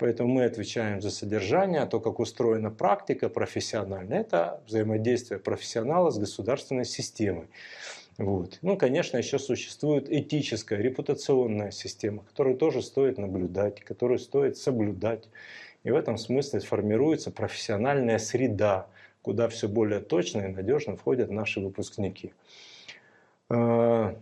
Поэтому 0.00 0.30
мы 0.30 0.44
отвечаем 0.44 1.02
за 1.02 1.10
содержание, 1.10 1.82
а 1.82 1.86
то, 1.86 2.00
как 2.00 2.20
устроена 2.20 2.70
практика 2.70 3.28
профессиональная, 3.28 4.20
это 4.20 4.62
взаимодействие 4.66 5.38
профессионала 5.38 6.10
с 6.10 6.18
государственной 6.18 6.86
системой. 6.86 7.48
Вот. 8.16 8.58
Ну, 8.62 8.78
конечно, 8.78 9.18
еще 9.18 9.38
существует 9.38 10.10
этическая, 10.10 10.80
репутационная 10.80 11.70
система, 11.70 12.22
которую 12.22 12.56
тоже 12.56 12.80
стоит 12.80 13.18
наблюдать, 13.18 13.82
которую 13.82 14.18
стоит 14.18 14.56
соблюдать. 14.56 15.28
И 15.84 15.90
в 15.90 15.96
этом 15.96 16.16
смысле 16.16 16.60
формируется 16.60 17.30
профессиональная 17.30 18.18
среда, 18.18 18.86
куда 19.20 19.50
все 19.50 19.68
более 19.68 20.00
точно 20.00 20.40
и 20.40 20.48
надежно 20.48 20.96
входят 20.96 21.30
наши 21.30 21.60
выпускники. 21.60 22.32
А, 23.50 24.16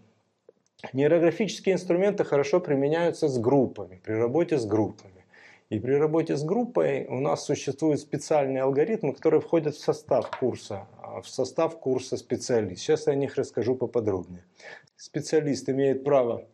нейрографические 0.92 1.76
инструменты 1.76 2.24
хорошо 2.24 2.58
применяются 2.58 3.28
с 3.28 3.38
группами, 3.38 4.00
при 4.04 4.14
работе 4.14 4.58
с 4.58 4.66
группами. 4.66 5.17
И 5.70 5.78
при 5.80 5.92
работе 5.92 6.34
с 6.34 6.44
группой 6.44 7.04
у 7.08 7.20
нас 7.20 7.44
существуют 7.44 8.00
специальные 8.00 8.62
алгоритмы, 8.62 9.12
которые 9.12 9.42
входят 9.42 9.74
в 9.74 9.80
состав 9.80 10.30
курса, 10.38 10.86
а, 11.02 11.20
в 11.20 11.28
состав 11.28 11.78
курса 11.78 12.16
специалист. 12.16 12.80
Сейчас 12.80 13.06
я 13.06 13.12
о 13.12 13.16
них 13.16 13.36
расскажу 13.36 13.74
поподробнее. 13.74 14.44
Специалист 14.96 15.68
имеет 15.68 16.04
право 16.04 16.46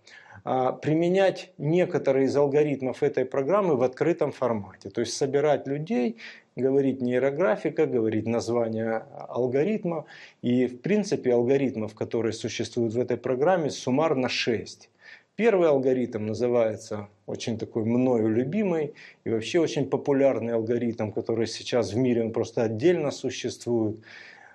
а, 0.43 0.73
применять 0.73 1.53
некоторые 1.59 2.27
из 2.27 2.37
алгоритмов 2.37 3.05
этой 3.05 3.25
программы 3.25 3.77
в 3.77 3.85
открытом 3.85 4.33
формате. 4.33 4.91
То 4.91 5.01
есть 5.01 5.17
собирать 5.17 5.69
людей, 5.69 6.17
говорить 6.57 7.01
нейрографика, 7.01 7.87
говорить 7.87 8.27
название 8.27 9.05
алгоритма. 9.29 10.07
И 10.43 10.67
в 10.67 10.81
принципе 10.81 11.35
алгоритмов, 11.35 11.95
которые 11.95 12.33
существуют 12.33 12.95
в 12.95 12.99
этой 12.99 13.17
программе, 13.17 13.71
суммарно 13.71 14.29
6. 14.29 14.91
Первый 15.37 15.69
алгоритм 15.69 16.27
называется 16.27 17.09
очень 17.27 17.59
такой 17.59 17.85
мною 17.85 18.29
любимый 18.29 18.95
и 19.25 19.31
вообще 19.31 19.59
очень 19.59 19.91
популярный 19.91 20.55
алгоритм, 20.55 21.11
который 21.11 21.49
сейчас 21.49 21.93
в 21.93 21.97
мире 21.97 22.23
он 22.23 22.33
просто 22.33 22.63
отдельно 22.63 23.11
существует. 23.11 23.99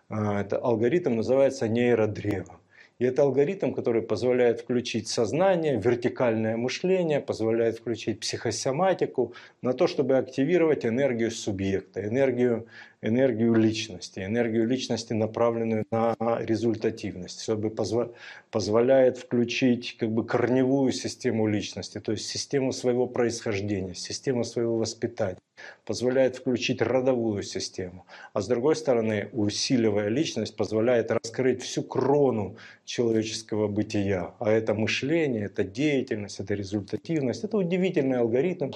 А, 0.07 0.39
это 0.39 0.57
алгоритм 0.57 1.17
называется 1.17 1.67
нейродрево. 1.67 2.61
И 2.99 3.05
это 3.05 3.21
алгоритм, 3.21 3.71
который 3.71 4.01
позволяет 4.01 4.59
включить 4.59 5.07
сознание, 5.07 5.79
вертикальное 5.79 6.57
мышление, 6.57 7.21
позволяет 7.21 7.77
включить 7.77 8.19
психосоматику 8.19 9.33
на 9.61 9.71
то, 9.71 9.87
чтобы 9.87 10.17
активировать 10.17 10.85
энергию 10.85 11.31
субъекта, 11.31 12.05
энергию 12.05 12.67
энергию 13.01 13.55
личности, 13.55 14.19
энергию 14.19 14.67
личности, 14.67 15.13
направленную 15.13 15.85
на 15.91 16.15
результативность, 16.41 17.41
чтобы 17.41 17.69
позва 17.69 18.11
позволяет 18.51 19.17
включить 19.17 19.95
как 19.97 20.11
бы 20.11 20.25
корневую 20.25 20.91
систему 20.91 21.47
личности, 21.47 21.99
то 21.99 22.11
есть 22.11 22.27
систему 22.27 22.73
своего 22.73 23.07
происхождения, 23.07 23.95
систему 23.95 24.43
своего 24.43 24.77
воспитания, 24.77 25.37
позволяет 25.85 26.35
включить 26.35 26.81
родовую 26.81 27.43
систему, 27.43 28.05
а 28.33 28.41
с 28.41 28.47
другой 28.47 28.75
стороны, 28.75 29.29
усиливая 29.33 30.09
личность, 30.09 30.55
позволяет 30.55 31.11
раскрыть 31.11 31.61
всю 31.61 31.83
крону 31.83 32.57
человеческого 32.85 33.67
бытия, 33.67 34.33
а 34.39 34.51
это 34.51 34.73
мышление, 34.73 35.45
это 35.45 35.63
деятельность, 35.63 36.39
это 36.39 36.53
результативность, 36.53 37.43
это 37.43 37.57
удивительный 37.57 38.19
алгоритм, 38.19 38.71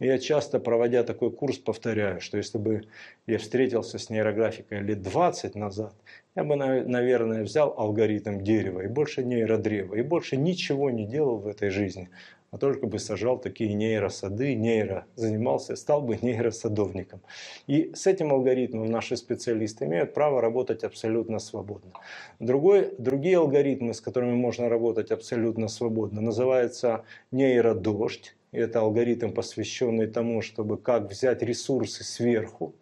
я 0.00 0.18
часто, 0.18 0.60
проводя 0.60 1.02
такой 1.02 1.30
курс, 1.32 1.58
повторяю, 1.58 2.20
что 2.20 2.36
если 2.36 2.58
бы 2.58 2.82
я 3.26 3.38
встретился 3.38 3.98
с 3.98 4.10
нейрографикой 4.10 4.80
лет 4.80 5.02
20 5.02 5.54
назад, 5.54 5.94
я 6.36 6.44
бы, 6.44 6.54
наверное, 6.54 7.42
взял 7.42 7.74
алгоритм 7.76 8.40
дерева 8.42 8.82
и 8.82 8.86
больше 8.86 9.24
нейродрева, 9.24 9.96
и 9.96 10.02
больше 10.02 10.36
ничего 10.36 10.90
не 10.90 11.04
делал 11.04 11.38
в 11.38 11.48
этой 11.48 11.70
жизни, 11.70 12.10
а 12.50 12.58
только 12.58 12.86
бы 12.86 12.98
сажал 12.98 13.38
такие 13.38 13.74
нейросады, 13.74 14.54
нейро, 14.54 15.06
занимался, 15.16 15.76
стал 15.76 16.02
бы 16.02 16.18
нейросадовником. 16.22 17.20
И 17.66 17.92
с 17.94 18.06
этим 18.06 18.32
алгоритмом 18.32 18.86
наши 18.86 19.16
специалисты 19.16 19.84
имеют 19.84 20.14
право 20.14 20.40
работать 20.40 20.84
абсолютно 20.84 21.38
свободно. 21.38 21.92
Другой, 22.38 22.94
другие 22.98 23.38
алгоритмы, 23.38 23.94
с 23.94 24.00
которыми 24.00 24.34
можно 24.34 24.68
работать 24.68 25.10
абсолютно 25.10 25.68
свободно, 25.68 26.20
называются 26.20 27.04
нейродождь, 27.30 28.34
это 28.52 28.80
алгоритм, 28.80 29.32
посвященный 29.32 30.06
тому, 30.06 30.40
чтобы 30.40 30.78
как 30.78 31.10
взять 31.10 31.42
ресурсы 31.42 32.02
сверху. 32.02 32.74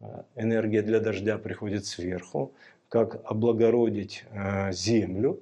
А, 0.00 0.26
энергия 0.36 0.82
для 0.82 1.00
дождя 1.00 1.38
приходит 1.38 1.86
сверху. 1.86 2.52
Как 2.88 3.22
облагородить 3.24 4.24
а, 4.32 4.70
землю 4.72 5.40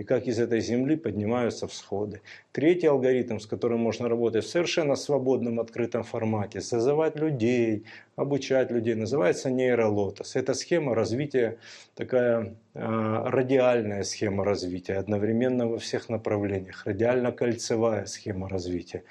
и 0.00 0.02
как 0.02 0.26
из 0.26 0.38
этой 0.40 0.60
земли 0.60 0.96
поднимаются 0.96 1.66
всходы. 1.66 2.22
Третий 2.52 2.86
алгоритм, 2.86 3.38
с 3.38 3.46
которым 3.46 3.80
можно 3.80 4.08
работать 4.08 4.44
в 4.44 4.48
совершенно 4.48 4.96
свободном 4.96 5.60
открытом 5.60 6.04
формате, 6.04 6.62
созывать 6.62 7.16
людей, 7.16 7.84
обучать 8.16 8.70
людей, 8.70 8.94
называется 8.94 9.50
нейролотос. 9.50 10.36
Это 10.36 10.54
схема 10.54 10.94
развития, 10.94 11.58
такая 11.94 12.54
э, 12.72 12.80
радиальная 13.26 14.02
схема 14.02 14.42
развития, 14.42 14.94
одновременно 14.94 15.68
во 15.68 15.76
всех 15.76 16.08
направлениях, 16.08 16.86
радиально-кольцевая 16.86 18.06
схема 18.06 18.48
развития. 18.48 19.02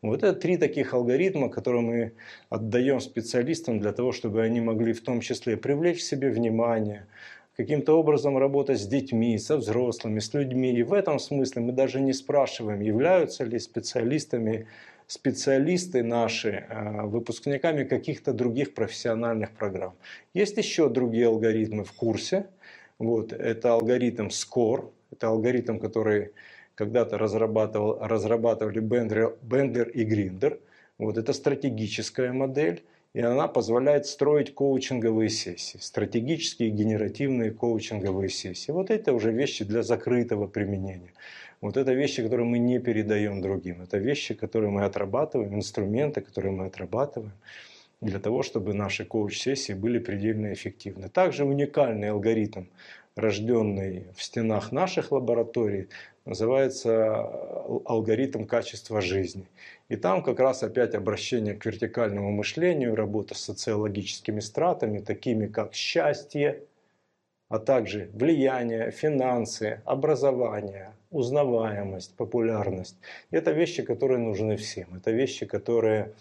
Вот 0.00 0.22
это 0.22 0.32
три 0.32 0.56
таких 0.56 0.94
алгоритма, 0.94 1.50
которые 1.50 1.82
мы 1.82 2.12
отдаем 2.48 3.00
специалистам 3.00 3.80
для 3.80 3.92
того, 3.92 4.12
чтобы 4.12 4.40
они 4.40 4.62
могли 4.62 4.94
в 4.94 5.02
том 5.02 5.20
числе 5.20 5.58
привлечь 5.58 5.98
к 5.98 6.06
себе 6.06 6.30
внимание, 6.30 7.06
каким-то 7.58 7.98
образом 7.98 8.38
работать 8.38 8.78
с 8.78 8.86
детьми, 8.86 9.36
со 9.36 9.56
взрослыми, 9.56 10.20
с 10.20 10.32
людьми. 10.32 10.72
И 10.72 10.84
в 10.84 10.92
этом 10.92 11.18
смысле 11.18 11.62
мы 11.62 11.72
даже 11.72 12.00
не 12.00 12.12
спрашиваем, 12.12 12.80
являются 12.80 13.44
ли 13.44 13.58
специалистами 13.58 14.66
специалисты 15.08 16.02
наши 16.02 16.50
э, 16.50 17.02
выпускниками 17.06 17.84
каких-то 17.84 18.32
других 18.34 18.74
профессиональных 18.74 19.52
программ. 19.52 19.94
Есть 20.34 20.58
еще 20.58 20.90
другие 20.90 21.26
алгоритмы 21.26 21.82
в 21.82 21.92
курсе. 21.92 22.46
Вот, 22.98 23.32
это 23.32 23.72
алгоритм 23.72 24.28
SCORE, 24.28 24.90
это 25.10 25.28
алгоритм, 25.28 25.78
который 25.78 26.32
когда-то 26.74 27.16
разрабатывал, 27.16 27.98
разрабатывали 28.00 28.80
Бендлер, 28.80 29.36
Бендлер 29.42 29.88
и 29.88 30.04
Гриндер. 30.04 30.60
Вот, 30.98 31.16
это 31.16 31.32
стратегическая 31.32 32.32
модель 32.32 32.82
и 33.14 33.20
она 33.20 33.48
позволяет 33.48 34.06
строить 34.06 34.54
коучинговые 34.54 35.30
сессии, 35.30 35.78
стратегические 35.78 36.70
генеративные 36.70 37.50
коучинговые 37.50 38.28
сессии. 38.28 38.70
Вот 38.70 38.90
это 38.90 39.12
уже 39.12 39.32
вещи 39.32 39.64
для 39.64 39.82
закрытого 39.82 40.46
применения. 40.46 41.12
Вот 41.60 41.76
это 41.76 41.92
вещи, 41.92 42.22
которые 42.22 42.46
мы 42.46 42.58
не 42.58 42.78
передаем 42.78 43.40
другим. 43.40 43.82
Это 43.82 43.98
вещи, 43.98 44.34
которые 44.34 44.70
мы 44.70 44.84
отрабатываем, 44.84 45.54
инструменты, 45.54 46.20
которые 46.20 46.52
мы 46.52 46.66
отрабатываем 46.66 47.32
для 48.00 48.20
того, 48.20 48.42
чтобы 48.42 48.74
наши 48.74 49.04
коуч-сессии 49.04 49.72
были 49.72 49.98
предельно 49.98 50.52
эффективны. 50.52 51.08
Также 51.08 51.44
уникальный 51.44 52.10
алгоритм, 52.10 52.66
рожденный 53.16 54.06
в 54.14 54.22
стенах 54.22 54.70
наших 54.70 55.10
лабораторий, 55.10 55.88
называется 56.24 57.24
алгоритм 57.86 58.44
качества 58.44 59.00
жизни. 59.00 59.46
И 59.88 59.96
там 59.96 60.22
как 60.22 60.38
раз 60.38 60.62
опять 60.62 60.94
обращение 60.94 61.54
к 61.54 61.64
вертикальному 61.64 62.30
мышлению, 62.30 62.94
работа 62.94 63.34
с 63.34 63.40
социологическими 63.40 64.40
стратами, 64.40 64.98
такими 64.98 65.46
как 65.46 65.74
счастье, 65.74 66.62
а 67.48 67.58
также 67.58 68.10
влияние, 68.12 68.90
финансы, 68.90 69.80
образование, 69.86 70.92
узнаваемость, 71.10 72.14
популярность. 72.16 72.96
Это 73.30 73.52
вещи, 73.52 73.82
которые 73.82 74.18
нужны 74.18 74.58
всем. 74.58 74.94
Это 74.94 75.10
вещи, 75.10 75.46
которые, 75.46 76.12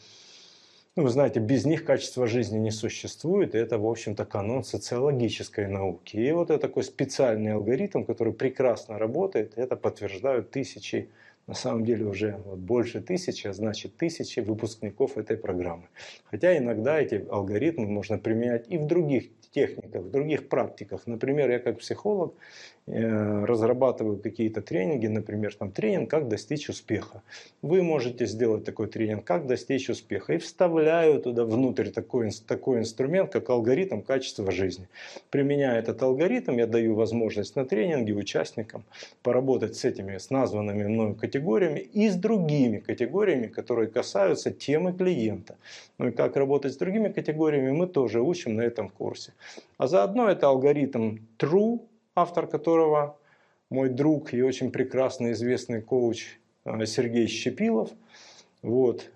ну, 0.97 1.03
вы 1.03 1.09
знаете, 1.09 1.39
без 1.39 1.63
них 1.63 1.85
качество 1.85 2.25
жизни 2.25 2.57
не 2.57 2.71
существует. 2.71 3.53
И 3.53 3.57
это, 3.59 3.77
в 3.77 3.85
общем-то, 3.85 4.25
канон 4.25 4.63
социологической 4.63 5.67
науки. 5.67 6.17
И 6.17 6.31
вот 6.31 6.49
это 6.49 6.59
такой 6.59 6.83
специальный 6.83 7.53
алгоритм, 7.53 8.03
который 8.03 8.33
прекрасно 8.33 8.97
работает. 8.97 9.53
Это 9.57 9.75
подтверждают 9.75 10.49
тысячи 10.49 11.09
на 11.45 11.53
самом 11.53 11.85
деле 11.85 12.05
уже 12.05 12.41
вот 12.45 12.59
больше 12.59 12.99
тысячи, 12.99 13.47
а 13.47 13.53
значит 13.53 13.95
тысячи 13.95 14.41
выпускников 14.41 15.17
этой 15.17 15.37
программы. 15.37 15.87
Хотя 16.25 16.57
иногда 16.57 16.99
эти 16.99 17.25
алгоритмы 17.29 17.85
можно 17.85 18.17
применять 18.17 18.65
и 18.67 18.77
в 18.77 18.85
других 18.85 19.29
техниках, 19.49 20.03
в 20.03 20.11
других 20.11 20.49
практиках. 20.49 21.07
Например, 21.07 21.49
я 21.49 21.59
как 21.59 21.79
психолог 21.79 22.33
Э, 22.89 23.43
разрабатываю 23.43 24.17
какие-то 24.17 24.61
тренинги, 24.61 25.07
например, 25.07 25.53
там 25.53 25.71
тренинг 25.71 26.09
«Как 26.09 26.29
достичь 26.29 26.69
успеха». 26.69 27.21
Вы 27.61 27.83
можете 27.83 28.25
сделать 28.25 28.63
такой 28.63 28.87
тренинг 28.87 29.25
«Как 29.25 29.45
достичь 29.45 29.89
успеха» 29.89 30.35
и 30.35 30.37
вставляю 30.37 31.21
туда 31.21 31.43
внутрь 31.43 31.89
такой, 31.89 32.31
такой 32.47 32.79
инструмент, 32.79 33.33
как 33.33 33.49
алгоритм 33.49 33.99
качества 33.99 34.51
жизни. 34.51 34.87
Применяя 35.31 35.79
этот 35.79 36.01
алгоритм, 36.01 36.59
я 36.59 36.65
даю 36.65 36.95
возможность 36.95 37.57
на 37.57 37.65
тренинге 37.65 38.13
участникам 38.13 38.85
поработать 39.21 39.75
с 39.75 39.83
этими, 39.83 40.17
с 40.17 40.29
названными 40.29 40.85
мною 40.85 41.13
категориями 41.13 41.79
и 41.79 42.07
с 42.07 42.15
другими 42.15 42.77
категориями, 42.77 43.47
которые 43.47 43.89
касаются 43.89 44.51
темы 44.51 44.93
клиента. 44.93 45.57
Ну 45.97 46.07
и 46.07 46.11
как 46.11 46.37
работать 46.37 46.71
с 46.71 46.77
другими 46.77 47.09
категориями 47.09 47.71
мы 47.71 47.87
тоже 47.87 48.21
учим 48.21 48.55
на 48.55 48.61
этом 48.61 48.87
курсе. 48.87 49.33
А 49.77 49.87
заодно 49.87 50.29
это 50.29 50.47
алгоритм 50.47 51.17
True, 51.37 51.81
автор 52.15 52.47
которого 52.47 53.17
мой 53.69 53.89
друг 53.89 54.33
и 54.33 54.41
очень 54.41 54.71
прекрасный 54.71 55.33
известный 55.33 55.81
коуч 55.81 56.37
э, 56.65 56.85
Сергей 56.85 57.27
Щепилов. 57.27 57.91
Вот. 58.61 59.09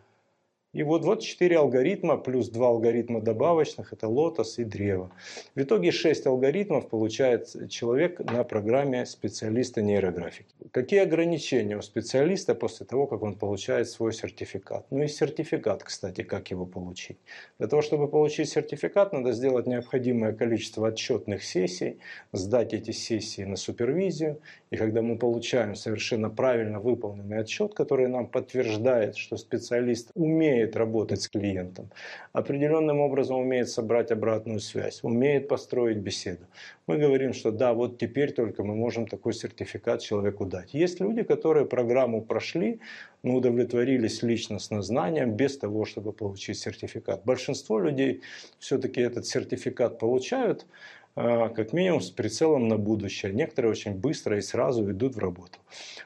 И 0.73 0.83
вот, 0.83 1.03
вот 1.03 1.21
4 1.21 1.57
алгоритма 1.57 2.15
плюс 2.17 2.47
2 2.47 2.65
алгоритма 2.65 3.19
добавочных, 3.19 3.91
это 3.91 4.07
лотос 4.07 4.57
и 4.57 4.63
древо. 4.63 5.11
В 5.53 5.61
итоге 5.61 5.91
6 5.91 6.25
алгоритмов 6.27 6.87
получает 6.87 7.69
человек 7.69 8.19
на 8.19 8.45
программе 8.45 9.05
специалиста 9.05 9.81
нейрографики. 9.81 10.47
Какие 10.71 11.01
ограничения 11.01 11.77
у 11.77 11.81
специалиста 11.81 12.55
после 12.55 12.85
того, 12.85 13.05
как 13.05 13.21
он 13.21 13.35
получает 13.35 13.89
свой 13.89 14.13
сертификат? 14.13 14.85
Ну 14.91 15.03
и 15.03 15.07
сертификат, 15.07 15.83
кстати, 15.83 16.23
как 16.23 16.51
его 16.51 16.65
получить? 16.65 17.17
Для 17.59 17.67
того, 17.67 17.81
чтобы 17.81 18.07
получить 18.07 18.47
сертификат, 18.47 19.11
надо 19.11 19.33
сделать 19.33 19.67
необходимое 19.67 20.31
количество 20.31 20.87
отчетных 20.87 21.43
сессий, 21.43 21.99
сдать 22.31 22.73
эти 22.73 22.91
сессии 22.91 23.43
на 23.43 23.57
супервизию. 23.57 24.39
И 24.71 24.77
когда 24.77 25.01
мы 25.01 25.17
получаем 25.17 25.75
совершенно 25.75 26.29
правильно 26.29 26.79
выполненный 26.79 27.39
отчет, 27.39 27.73
который 27.73 28.07
нам 28.07 28.27
подтверждает, 28.27 29.17
что 29.17 29.35
специалист 29.35 30.11
умеет 30.15 30.77
работать 30.77 31.21
с 31.21 31.27
клиентом, 31.27 31.89
определенным 32.31 33.01
образом 33.01 33.39
умеет 33.39 33.67
собрать 33.67 34.11
обратную 34.11 34.61
связь, 34.61 35.03
умеет 35.03 35.49
построить 35.49 35.97
беседу. 35.97 36.45
Мы 36.87 36.97
говорим, 36.97 37.33
что 37.33 37.51
да, 37.51 37.73
вот 37.73 37.97
теперь 37.97 38.31
только 38.31 38.63
мы 38.63 38.75
можем 38.75 39.07
такой 39.07 39.33
сертификат 39.33 40.01
человеку 40.01 40.45
дать. 40.45 40.73
Есть 40.73 41.01
люди, 41.01 41.23
которые 41.23 41.65
программу 41.65 42.21
прошли, 42.21 42.79
но 43.23 43.35
удовлетворились 43.35 44.23
личностно 44.23 44.81
знанием 44.81 45.35
без 45.35 45.57
того, 45.57 45.83
чтобы 45.83 46.13
получить 46.13 46.57
сертификат. 46.57 47.25
Большинство 47.25 47.77
людей 47.77 48.21
все-таки 48.57 49.01
этот 49.01 49.25
сертификат 49.25 49.99
получают, 49.99 50.65
как 51.15 51.73
минимум 51.73 52.01
с 52.01 52.09
прицелом 52.09 52.67
на 52.67 52.77
будущее. 52.77 53.33
Некоторые 53.33 53.71
очень 53.71 53.93
быстро 53.93 54.37
и 54.37 54.41
сразу 54.41 54.89
идут 54.89 55.15
в 55.15 55.19
работу. 55.19 55.59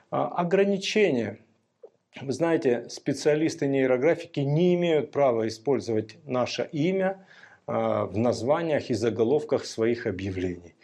А, 0.09 0.27
ограничения 0.27 1.39
вы 2.21 2.31
знаете, 2.31 2.85
специалисты 2.89 3.67
нейрографики 3.67 4.39
не 4.39 4.73
имеют 4.75 5.11
права 5.11 5.47
использовать 5.49 6.17
наше 6.25 6.69
имя 6.71 7.25
а, 7.67 8.05
в 8.05 8.17
названиях 8.17 8.89
и 8.89 8.93
заголовках 8.93 9.65
своих 9.65 10.07
объявлений. 10.07 10.75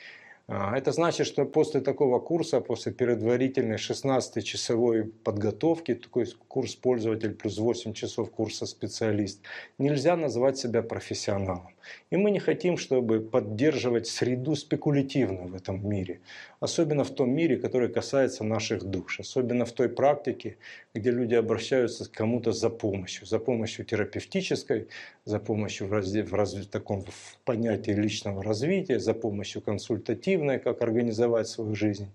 А, 0.48 0.78
это 0.78 0.92
значит, 0.92 1.28
что 1.28 1.46
после 1.46 1.80
такого 1.80 2.20
курса, 2.20 2.60
после 2.60 2.92
предварительной 2.92 3.78
16-часовой 3.78 5.06
подготовки, 5.24 5.96
такой 5.96 6.28
курс 6.50 6.76
пользователь 6.76 7.34
плюс 7.34 7.58
8 7.58 7.94
часов 7.94 8.30
курса 8.30 8.66
специалист, 8.66 9.40
нельзя 9.78 10.18
назвать 10.18 10.58
себя 10.58 10.84
профессионалом. 10.84 11.70
И 12.10 12.18
мы 12.18 12.32
не 12.32 12.40
хотим, 12.40 12.78
чтобы 12.78 13.20
поддерживать 13.20 14.08
среду 14.08 14.56
спекулятивную 14.56 15.48
в 15.48 15.56
этом 15.56 15.88
мире. 15.88 16.20
Особенно 16.60 17.04
в 17.04 17.10
том 17.10 17.30
мире, 17.32 17.58
который 17.58 17.90
касается 17.90 18.44
наших 18.44 18.84
душ. 18.84 19.20
Особенно 19.20 19.66
в 19.66 19.72
той 19.72 19.90
практике, 19.90 20.58
где 20.94 21.12
люди 21.12 21.36
обращаются 21.36 22.10
к 22.10 22.12
кому-то 22.12 22.52
за 22.52 22.70
помощью. 22.70 23.26
За 23.26 23.40
помощью 23.40 23.86
терапевтической, 23.86 24.88
за 25.26 25.40
помощью 25.40 25.88
в, 25.88 25.94
разде, 25.94 26.24
в, 26.24 26.34
раз, 26.34 26.54
в 26.54 26.68
таком 26.68 27.04
в 27.04 27.38
понятии 27.46 27.92
личного 27.92 28.44
развития, 28.44 29.00
за 29.00 29.14
помощью 29.14 29.62
консультативной, 29.62 30.60
как 30.60 30.82
организовать 30.82 31.48
свою 31.48 31.76
жизнь. 31.76 32.08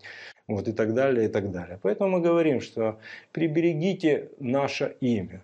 Вот, 0.48 0.68
и 0.68 0.72
так 0.72 0.94
далее, 0.94 1.26
и 1.26 1.28
так 1.28 1.50
далее. 1.50 1.78
Поэтому 1.82 2.10
мы 2.10 2.20
говорим, 2.20 2.60
что 2.60 2.98
приберегите 3.32 4.30
наше 4.38 4.96
имя, 5.00 5.42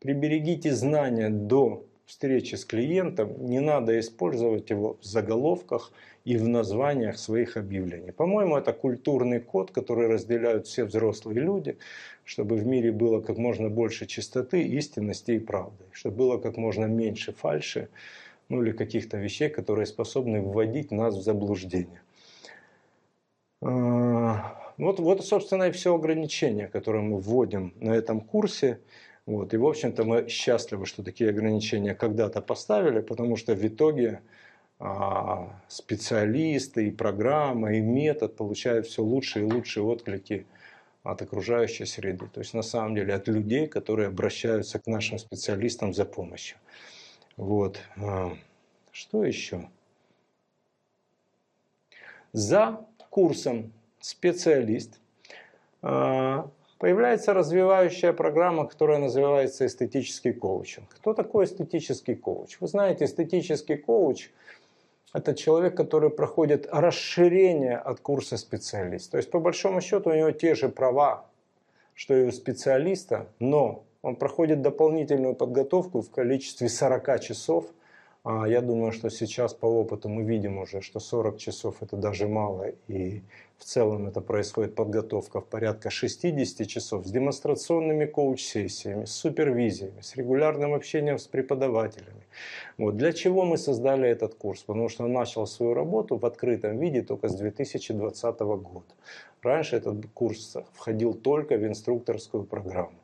приберегите 0.00 0.72
знания 0.72 1.28
до 1.28 1.87
встречи 2.08 2.54
с 2.54 2.64
клиентом, 2.64 3.46
не 3.46 3.60
надо 3.60 4.00
использовать 4.00 4.70
его 4.70 4.96
в 5.00 5.04
заголовках 5.04 5.92
и 6.24 6.38
в 6.38 6.48
названиях 6.48 7.18
своих 7.18 7.58
объявлений. 7.58 8.12
По-моему, 8.12 8.56
это 8.56 8.72
культурный 8.72 9.40
код, 9.40 9.70
который 9.72 10.08
разделяют 10.08 10.66
все 10.66 10.84
взрослые 10.84 11.38
люди, 11.38 11.76
чтобы 12.24 12.56
в 12.56 12.66
мире 12.66 12.92
было 12.92 13.20
как 13.20 13.36
можно 13.36 13.68
больше 13.68 14.06
чистоты, 14.06 14.62
истинности 14.62 15.32
и 15.32 15.38
правды, 15.38 15.84
чтобы 15.92 16.16
было 16.16 16.38
как 16.38 16.56
можно 16.56 16.86
меньше 16.86 17.32
фальши, 17.32 17.90
ну 18.48 18.62
или 18.62 18.72
каких-то 18.72 19.18
вещей, 19.18 19.50
которые 19.50 19.84
способны 19.84 20.40
вводить 20.40 20.90
нас 20.90 21.14
в 21.14 21.20
заблуждение. 21.20 22.00
А, 23.60 24.72
вот, 24.78 24.98
вот, 24.98 25.26
собственно, 25.26 25.64
и 25.64 25.72
все 25.72 25.94
ограничения, 25.94 26.68
которые 26.68 27.02
мы 27.02 27.18
вводим 27.18 27.74
на 27.80 27.94
этом 27.94 28.22
курсе. 28.22 28.80
Вот. 29.28 29.52
И, 29.52 29.58
в 29.58 29.66
общем-то, 29.66 30.04
мы 30.04 30.26
счастливы, 30.26 30.86
что 30.86 31.02
такие 31.02 31.28
ограничения 31.28 31.94
когда-то 31.94 32.40
поставили, 32.40 33.00
потому 33.00 33.36
что 33.36 33.54
в 33.54 33.62
итоге 33.62 34.22
а, 34.78 35.54
специалисты 35.68 36.88
и 36.88 36.90
программа, 36.90 37.74
и 37.74 37.80
метод 37.82 38.36
получают 38.36 38.86
все 38.86 39.02
лучшие 39.02 39.46
и 39.46 39.52
лучшие 39.52 39.84
отклики 39.84 40.46
от 41.02 41.20
окружающей 41.20 41.84
среды. 41.84 42.26
То 42.32 42.40
есть, 42.40 42.54
на 42.54 42.62
самом 42.62 42.94
деле, 42.94 43.12
от 43.12 43.28
людей, 43.28 43.66
которые 43.66 44.08
обращаются 44.08 44.78
к 44.78 44.86
нашим 44.86 45.18
специалистам 45.18 45.92
за 45.92 46.06
помощью. 46.06 46.56
Вот. 47.36 47.78
А, 47.98 48.32
что 48.92 49.24
еще? 49.24 49.68
За 52.32 52.80
курсом 53.10 53.74
специалист 54.00 54.98
а, 55.82 56.50
появляется 56.78 57.34
развивающая 57.34 58.12
программа, 58.12 58.66
которая 58.66 58.98
называется 58.98 59.66
эстетический 59.66 60.32
коучинг. 60.32 60.88
Кто 60.96 61.14
такой 61.14 61.44
эстетический 61.44 62.14
коуч? 62.14 62.58
Вы 62.60 62.68
знаете, 62.68 63.04
эстетический 63.04 63.76
коуч– 63.76 64.30
это 65.12 65.34
человек, 65.34 65.76
который 65.76 66.10
проходит 66.10 66.68
расширение 66.70 67.76
от 67.76 68.00
курса 68.00 68.36
специалист. 68.36 69.10
То 69.10 69.16
есть, 69.16 69.30
по 69.30 69.40
большому 69.40 69.80
счету, 69.80 70.10
у 70.10 70.14
него 70.14 70.30
те 70.30 70.54
же 70.54 70.68
права, 70.68 71.26
что 71.94 72.14
и 72.14 72.24
у 72.24 72.32
специалиста, 72.32 73.26
но 73.38 73.84
он 74.02 74.16
проходит 74.16 74.62
дополнительную 74.62 75.34
подготовку 75.34 76.00
в 76.00 76.10
количестве 76.10 76.68
40 76.68 77.20
часов– 77.20 77.66
я 78.24 78.60
думаю, 78.60 78.92
что 78.92 79.10
сейчас 79.10 79.54
по 79.54 79.66
опыту 79.66 80.08
мы 80.08 80.22
видим 80.22 80.58
уже, 80.58 80.80
что 80.80 81.00
40 81.00 81.38
часов 81.38 81.82
это 81.82 81.96
даже 81.96 82.28
мало, 82.28 82.66
и 82.88 83.22
в 83.56 83.64
целом 83.64 84.06
это 84.06 84.20
происходит 84.20 84.74
подготовка 84.74 85.40
в 85.40 85.46
порядка 85.46 85.90
60 85.90 86.66
часов 86.66 87.06
с 87.06 87.10
демонстрационными 87.10 88.06
коуч-сессиями, 88.06 89.04
с 89.04 89.12
супервизиями, 89.12 90.00
с 90.00 90.16
регулярным 90.16 90.74
общением 90.74 91.18
с 91.18 91.26
преподавателями. 91.26 92.26
Вот. 92.76 92.96
Для 92.96 93.12
чего 93.12 93.44
мы 93.44 93.56
создали 93.56 94.08
этот 94.08 94.34
курс? 94.34 94.62
Потому 94.62 94.88
что 94.88 95.04
он 95.04 95.12
начал 95.12 95.46
свою 95.46 95.74
работу 95.74 96.16
в 96.16 96.26
открытом 96.26 96.78
виде 96.78 97.02
только 97.02 97.28
с 97.28 97.34
2020 97.34 98.40
года. 98.40 98.94
Раньше 99.42 99.76
этот 99.76 100.06
курс 100.14 100.56
входил 100.74 101.14
только 101.14 101.56
в 101.56 101.64
инструкторскую 101.64 102.44
программу. 102.44 102.98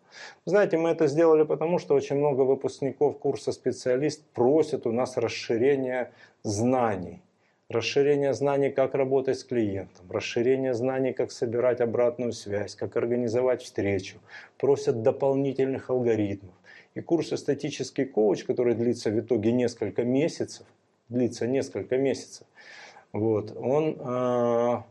Знаете, 0.45 0.77
мы 0.77 0.91
это 0.91 1.07
сделали 1.07 1.45
потому, 1.45 1.79
что 1.79 1.95
очень 1.95 2.17
много 2.17 2.43
выпускников 2.43 3.19
курса 3.19 3.53
специалист 3.53 4.23
просят 4.35 4.87
у 4.87 4.93
нас 4.93 5.17
расширения 5.17 6.13
знаний. 6.43 7.23
Расширение 7.71 8.35
знаний, 8.35 8.71
как 8.71 8.95
работать 8.95 9.39
с 9.39 9.45
клиентом, 9.45 10.11
расширение 10.11 10.75
знаний, 10.75 11.13
как 11.13 11.33
собирать 11.33 11.81
обратную 11.81 12.33
связь, 12.33 12.75
как 12.75 12.97
организовать 12.97 13.63
встречу. 13.63 14.19
Просят 14.59 15.03
дополнительных 15.03 15.89
алгоритмов. 15.89 16.55
И 16.95 17.01
курс 17.01 17.33
«Эстетический 17.33 18.05
коуч», 18.05 18.45
который 18.45 18.75
длится 18.75 19.11
в 19.11 19.19
итоге 19.19 19.51
несколько 19.51 20.05
месяцев, 20.05 20.67
длится 21.09 21.47
несколько 21.47 21.97
месяцев, 21.97 22.47
вот, 23.15 23.57
он 23.57 23.97
э, 23.99 24.83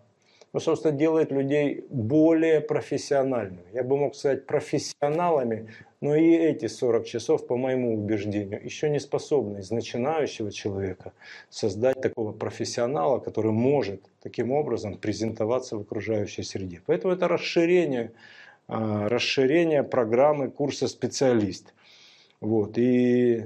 ну, 0.54 0.60
собственно, 0.60 0.96
делает 0.96 1.32
людей 1.32 1.86
более 1.89 2.62
профессиональными. 2.62 3.66
Я 3.74 3.84
бы 3.84 3.98
мог 3.98 4.16
сказать 4.16 4.46
профессионалами, 4.46 5.68
но 6.00 6.16
и 6.16 6.32
эти 6.32 6.68
40 6.68 7.06
часов, 7.08 7.48
по 7.48 7.58
моему 7.58 7.96
убеждению, 7.96 8.63
еще 8.63 8.89
не 8.89 9.00
способны 9.00 9.60
из 9.60 9.72
начинающего 9.72 10.52
человека 10.52 11.13
создать 11.50 12.00
такого 12.02 12.34
профессионала, 12.34 13.18
который 13.18 13.52
может 13.52 14.04
таким 14.22 14.52
образом 14.52 14.98
презентоваться 14.98 15.76
в 15.76 15.82
окружающей 15.82 16.44
среде. 16.44 16.82
Поэтому 16.86 17.16
это 17.16 17.28
расширение, 17.28 18.12
а, 18.68 19.10
расширение 19.10 19.82
программы 19.82 20.52
курса 20.52 20.88
специалист. 20.88 21.74
Вот. 22.42 22.78
И 22.78 23.46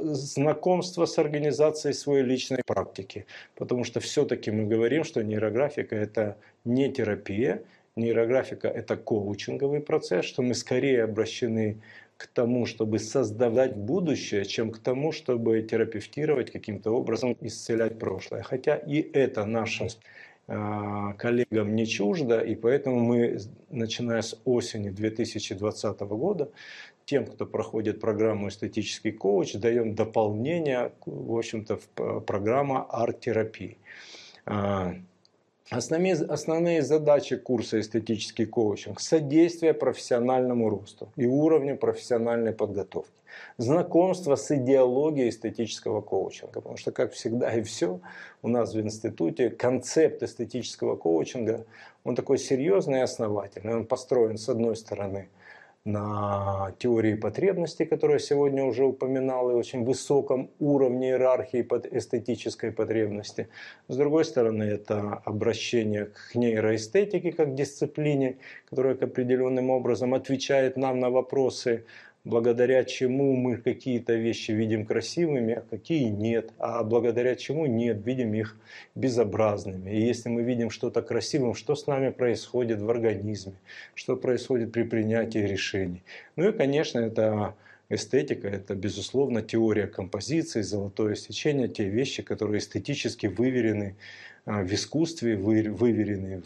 знакомство 0.00 1.06
с 1.06 1.18
организацией 1.18 1.94
своей 1.94 2.24
личной 2.24 2.62
практики. 2.66 3.26
Потому 3.54 3.84
что 3.84 4.00
все-таки 4.00 4.50
мы 4.50 4.66
говорим, 4.66 5.04
что 5.04 5.22
нейрографика 5.22 5.96
это 5.96 6.36
не 6.64 6.92
терапия, 6.92 7.62
нейрографика 7.96 8.68
это 8.68 8.96
коучинговый 8.96 9.80
процесс, 9.80 10.24
что 10.26 10.42
мы 10.42 10.54
скорее 10.54 11.04
обращены 11.04 11.80
к 12.16 12.26
тому, 12.26 12.66
чтобы 12.66 12.98
создавать 12.98 13.76
будущее, 13.76 14.44
чем 14.44 14.70
к 14.70 14.78
тому, 14.78 15.12
чтобы 15.12 15.60
терапевтировать 15.62 16.50
каким-то 16.50 16.90
образом, 16.90 17.36
исцелять 17.40 17.98
прошлое. 17.98 18.42
Хотя 18.42 18.76
и 18.76 19.00
это 19.00 19.44
нашим 19.44 19.88
э, 20.48 21.12
коллегам 21.18 21.74
не 21.74 21.86
чуждо, 21.86 22.40
и 22.40 22.54
поэтому 22.54 23.00
мы, 23.00 23.38
начиная 23.70 24.22
с 24.22 24.38
осени 24.44 24.88
2020 24.88 26.00
года, 26.00 26.50
тем, 27.06 27.24
кто 27.24 27.46
проходит 27.46 28.00
программу 28.00 28.48
«Эстетический 28.48 29.12
коуч», 29.12 29.54
даем 29.54 29.94
дополнение, 29.94 30.92
в 31.06 31.38
общем-то, 31.38 31.78
в 31.78 32.20
программа 32.20 32.82
арт-терапии. 32.82 33.78
А, 34.44 34.94
Основные, 35.68 36.14
основные 36.14 36.82
задачи 36.82 37.36
курса 37.36 37.80
«Эстетический 37.80 38.46
коучинг»– 38.46 39.00
содействие 39.00 39.74
профессиональному 39.74 40.70
росту 40.70 41.08
и 41.16 41.26
уровню 41.26 41.76
профессиональной 41.76 42.52
подготовки. 42.52 43.10
Знакомство 43.58 44.36
с 44.36 44.54
идеологией 44.54 45.28
эстетического 45.28 46.02
коучинга. 46.02 46.60
Потому 46.60 46.76
что, 46.76 46.92
как 46.92 47.12
всегда 47.12 47.52
и 47.52 47.62
все 47.62 48.00
у 48.42 48.48
нас 48.48 48.74
в 48.74 48.80
институте, 48.80 49.50
концепт 49.50 50.22
эстетического 50.22 50.94
коучинга, 50.94 51.66
он 52.04 52.14
такой 52.14 52.38
серьезный 52.38 53.00
и 53.00 53.02
основательный. 53.02 53.74
Он 53.74 53.86
построен, 53.86 54.38
с 54.38 54.48
одной 54.48 54.76
стороны, 54.76 55.28
на 55.86 56.72
теории 56.78 57.14
потребностей, 57.14 57.86
которую 57.86 58.16
я 58.16 58.18
сегодня 58.18 58.64
уже 58.64 58.84
упоминал, 58.84 59.50
и 59.50 59.54
очень 59.54 59.84
высоком 59.84 60.50
уровне 60.58 61.10
иерархии 61.10 61.62
под 61.62 61.86
эстетической 61.86 62.72
потребности. 62.72 63.48
С 63.88 63.96
другой 63.96 64.24
стороны, 64.24 64.64
это 64.64 65.22
обращение 65.24 66.06
к 66.06 66.34
нейроэстетике 66.34 67.32
как 67.32 67.54
дисциплине, 67.54 68.36
которая 68.68 68.94
определенным 68.94 69.70
образом 69.70 70.12
отвечает 70.12 70.76
нам 70.76 70.98
на 70.98 71.08
вопросы 71.10 71.84
благодаря 72.26 72.84
чему 72.84 73.36
мы 73.36 73.56
какие-то 73.56 74.14
вещи 74.14 74.50
видим 74.50 74.84
красивыми, 74.84 75.54
а 75.54 75.60
какие 75.60 76.08
нет, 76.08 76.50
а 76.58 76.82
благодаря 76.82 77.36
чему 77.36 77.66
нет, 77.66 78.04
видим 78.04 78.34
их 78.34 78.56
безобразными. 78.96 79.90
И 79.90 80.00
если 80.04 80.28
мы 80.28 80.42
видим 80.42 80.70
что-то 80.70 81.02
красивым, 81.02 81.54
что 81.54 81.76
с 81.76 81.86
нами 81.86 82.10
происходит 82.10 82.80
в 82.80 82.90
организме, 82.90 83.54
что 83.94 84.16
происходит 84.16 84.72
при 84.72 84.82
принятии 84.82 85.38
решений. 85.38 86.02
Ну 86.34 86.48
и, 86.48 86.52
конечно, 86.52 86.98
это 86.98 87.54
эстетика, 87.88 88.48
это, 88.48 88.74
безусловно, 88.74 89.40
теория 89.40 89.86
композиции, 89.86 90.62
золотое 90.62 91.14
сечение, 91.14 91.68
те 91.68 91.84
вещи, 91.84 92.24
которые 92.24 92.58
эстетически 92.58 93.28
выверены 93.28 93.94
а, 94.46 94.64
в 94.64 94.74
искусстве, 94.74 95.36
выверены 95.36 96.42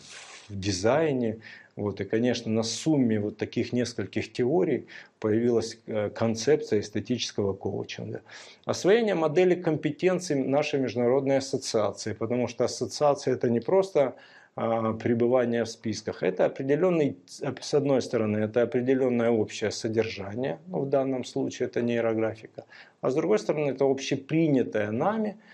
в 0.51 0.61
дизайне, 0.61 1.39
вот, 1.81 2.01
и, 2.01 2.05
конечно, 2.05 2.53
на 2.53 2.63
сумме 2.63 3.19
вот 3.19 3.39
таких 3.39 3.73
нескольких 3.73 4.33
теорий 4.33 4.87
появилась 5.19 5.79
э, 5.87 6.11
концепция 6.11 6.81
эстетического 6.81 7.55
коучинга. 7.55 8.21
Освоение 8.67 9.15
модели 9.15 9.55
компетенций 9.55 10.37
нашей 10.37 10.81
международной 10.81 11.39
ассоциации, 11.39 12.13
потому 12.13 12.49
что 12.49 12.65
ассоциация 12.65 13.35
это 13.35 13.49
не 13.49 13.61
просто 13.61 14.15
а, 14.57 14.93
пребывание 14.93 15.65
в 15.65 15.69
списках. 15.69 16.23
Это 16.23 16.45
определенный, 16.45 17.17
с 17.61 17.75
одной 17.75 18.03
стороны, 18.03 18.39
это 18.39 18.63
определенное 18.63 19.31
общее 19.31 19.71
содержание, 19.71 20.59
ну, 20.67 20.81
в 20.81 20.89
данном 20.89 21.25
случае 21.25 21.69
это 21.69 21.81
нейрографика, 21.81 22.65
а 23.01 23.11
с 23.11 23.15
другой 23.15 23.39
стороны, 23.39 23.71
это 23.71 23.85
общепринятое 23.85 24.91
нами– 24.91 25.37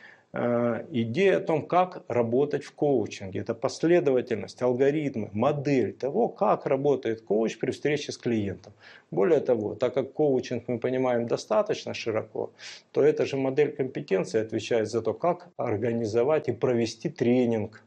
идея 0.90 1.38
о 1.38 1.40
том, 1.40 1.66
как 1.66 2.05
работать 2.09 2.64
в 2.64 2.72
коучинге. 2.72 3.40
Это 3.40 3.55
последовательность, 3.55 4.61
алгоритмы, 4.62 5.31
модель 5.33 5.92
того, 5.92 6.29
как 6.29 6.66
работает 6.66 7.22
коуч 7.22 7.59
при 7.59 7.70
встрече 7.70 8.12
с 8.12 8.18
клиентом. 8.18 8.72
Более 9.11 9.40
того, 9.40 9.75
так 9.75 9.94
как 9.94 10.12
коучинг 10.12 10.64
мы 10.68 10.79
понимаем 10.79 11.27
достаточно 11.27 11.94
широко, 11.94 12.51
то 12.92 13.03
эта 13.03 13.25
же 13.25 13.37
модель 13.37 13.72
компетенции 13.72 14.40
отвечает 14.40 14.88
за 14.90 15.01
то, 15.03 15.14
как 15.14 15.49
организовать 15.57 16.49
и 16.49 16.53
провести 16.53 17.09
тренинг, 17.09 17.83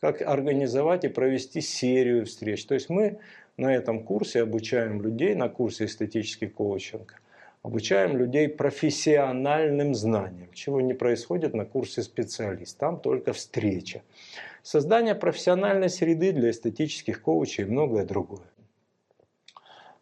как 0.00 0.22
организовать 0.22 1.04
и 1.04 1.08
провести 1.08 1.60
серию 1.60 2.24
встреч. 2.24 2.64
То 2.66 2.74
есть 2.74 2.88
мы 2.88 3.18
на 3.56 3.74
этом 3.74 4.04
курсе 4.04 4.42
обучаем 4.42 5.02
людей, 5.02 5.34
на 5.34 5.48
курсе 5.48 5.84
эстетический 5.84 6.48
коучинг, 6.48 7.20
Обучаем 7.64 8.18
людей 8.18 8.50
профессиональным 8.50 9.94
знаниям, 9.94 10.52
чего 10.52 10.82
не 10.82 10.92
происходит 10.92 11.54
на 11.54 11.64
курсе 11.64 12.02
специалист. 12.02 12.76
Там 12.76 13.00
только 13.00 13.32
встреча. 13.32 14.02
Создание 14.62 15.14
профессиональной 15.14 15.88
среды 15.88 16.32
для 16.32 16.50
эстетических 16.50 17.22
коучей 17.22 17.64
и 17.64 17.66
многое 17.66 18.04
другое. 18.04 18.44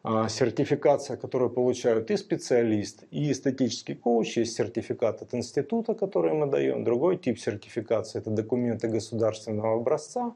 А, 0.03 0.29
сертификация, 0.29 1.17
которую 1.17 1.51
получают 1.51 2.11
и 2.11 2.17
специалист, 2.17 3.05
и 3.13 3.31
эстетический 3.31 3.95
коуч, 3.95 4.39
есть 4.39 4.57
сертификат 4.57 5.23
от 5.23 5.33
института, 5.33 5.95
который 5.95 6.33
мы 6.33 6.49
даем. 6.49 6.83
Другой 6.83 7.17
тип 7.17 7.39
сертификации– 7.39 8.19
это 8.23 8.31
документы 8.31 8.89
государственного 8.89 9.77
образца 9.77 10.35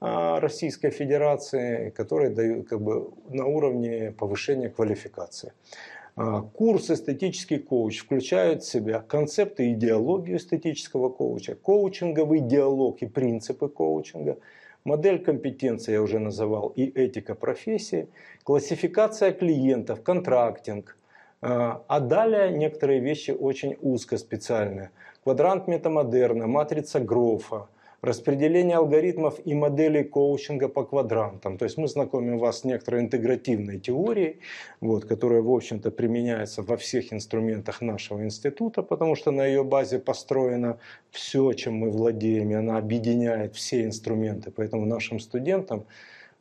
а, 0.00 0.40
Российской 0.40 0.88
Федерации, 0.88 1.90
которые 1.90 2.30
дают 2.30 2.68
как 2.68 2.80
бы, 2.80 3.10
на 3.28 3.44
уровне 3.44 4.14
повышения 4.18 4.70
квалификации. 4.70 5.52
А, 6.16 6.42
курс 6.42 6.90
«Эстетический 6.90 7.58
коуч» 7.58 7.98
включает 7.98 8.62
в 8.62 8.68
себя 8.68 9.00
концепты 9.00 9.66
и 9.66 9.72
идеологию 9.72 10.36
эстетического 10.36 11.08
коуча, 11.08 11.56
коучинговый 11.56 12.38
диалог 12.38 13.02
и 13.02 13.06
принципы 13.06 13.68
коучинга, 13.68 14.38
модель 14.84 15.18
компетенции 15.18 15.92
я 15.92 16.02
уже 16.02 16.20
называл 16.20 16.68
и 16.68 16.84
этика 16.84 17.34
профессии, 17.34 18.08
классификация 18.44 19.32
клиентов, 19.32 20.04
контрактинг, 20.04 20.96
а, 21.42 21.82
а 21.88 21.98
далее 21.98 22.56
некоторые 22.56 23.00
вещи 23.00 23.32
очень 23.32 23.76
узкоспециальные. 23.80 24.90
Квадрант 25.24 25.66
метамодерна, 25.66 26.46
матрица 26.46 27.00
Грофа, 27.00 27.66
распределение 28.04 28.76
алгоритмов 28.76 29.40
и 29.44 29.54
моделей 29.54 30.04
коучинга 30.04 30.68
по 30.68 30.84
квадрантам. 30.84 31.58
То 31.58 31.64
есть 31.64 31.78
мы 31.78 31.88
знакомим 31.88 32.38
вас 32.38 32.60
с 32.60 32.64
некоторой 32.64 33.00
интегративной 33.00 33.80
теорией, 33.80 34.40
вот, 34.80 35.04
которая, 35.06 35.40
в 35.40 35.50
общем-то, 35.50 35.90
применяется 35.90 36.62
во 36.62 36.76
всех 36.76 37.12
инструментах 37.12 37.80
нашего 37.80 38.22
института, 38.22 38.82
потому 38.82 39.16
что 39.16 39.30
на 39.30 39.46
ее 39.46 39.64
базе 39.64 39.98
построено 39.98 40.78
все, 41.10 41.52
чем 41.54 41.74
мы 41.74 41.90
владеем, 41.90 42.50
и 42.50 42.54
она 42.54 42.76
объединяет 42.76 43.54
все 43.54 43.84
инструменты. 43.84 44.50
Поэтому 44.50 44.86
нашим 44.86 45.18
студентам, 45.18 45.86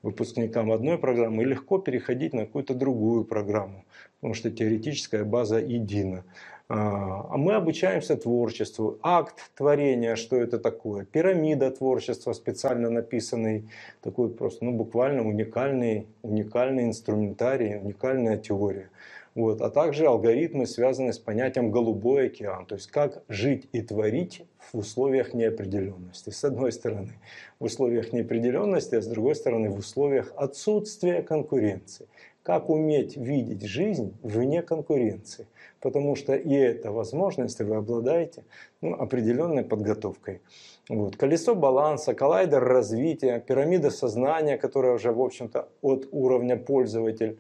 выпускникам 0.02 0.72
одной 0.72 0.98
программы 0.98 1.46
легко 1.46 1.78
переходить 1.78 2.34
на 2.34 2.46
какую-то 2.46 2.74
другую 2.74 3.24
программу, 3.24 3.86
потому 4.20 4.34
что 4.34 4.52
теоретическая 4.52 5.24
база 5.24 5.60
едина. 5.60 6.26
А, 6.76 7.38
мы 7.38 7.54
обучаемся 7.54 8.18
творчеству. 8.18 8.98
Акт 9.04 9.52
творения, 9.56 10.16
что 10.16 10.38
это 10.38 10.58
такое? 10.58 11.06
Пирамида 11.06 11.70
творчества, 11.70 12.34
специально 12.34 12.90
написанный, 12.90 13.70
такой 14.02 14.30
просто, 14.30 14.66
ну, 14.66 14.72
буквально 14.72 15.22
уникальный, 15.22 16.08
уникальный 16.24 16.86
инструментарий, 16.86 17.78
уникальная 17.78 18.38
теория. 18.38 18.90
Вот. 19.36 19.62
А 19.62 19.70
также 19.70 20.08
алгоритмы, 20.08 20.66
связанные 20.66 21.14
с 21.14 21.20
понятием 21.20 21.70
«голубой 21.70 22.28
океан», 22.28 22.66
то 22.66 22.74
есть 22.74 22.88
как 22.88 23.22
жить 23.30 23.70
и 23.72 23.82
творить 23.84 24.44
в 24.72 24.80
условиях 24.80 25.36
неопределенности. 25.36 26.32
С 26.32 26.44
одной 26.44 26.72
стороны, 26.72 27.14
в 27.60 27.66
условиях 27.66 28.14
неопределенности, 28.14 28.96
а 28.96 29.02
с 29.02 29.08
другой 29.08 29.36
стороны, 29.36 29.70
в 29.70 29.78
условиях 29.78 30.34
отсутствия 30.36 31.22
конкуренции. 31.22 32.08
Как 32.44 32.70
уметь 32.70 33.18
видеть 33.18 33.64
жизнь 33.64 34.16
вне 34.22 34.62
конкуренции 34.62 35.48
потому 35.84 36.16
что 36.16 36.34
и 36.34 36.54
это 36.54 36.94
возможно, 36.94 37.44
если 37.44 37.66
вы 37.66 37.76
обладаете 37.76 38.46
ну, 38.80 38.94
определенной 38.94 39.66
подготовкой. 39.66 40.42
Вот. 40.88 41.18
Колесо 41.18 41.56
баланса, 41.56 42.14
коллайдер 42.14 42.64
развития, 42.64 43.44
пирамида 43.46 43.90
сознания, 43.90 44.58
которая 44.58 44.94
уже, 44.94 45.12
в 45.12 45.22
общем-то, 45.22 45.68
от 45.82 46.08
уровня 46.12 46.56
пользователь 46.56 47.38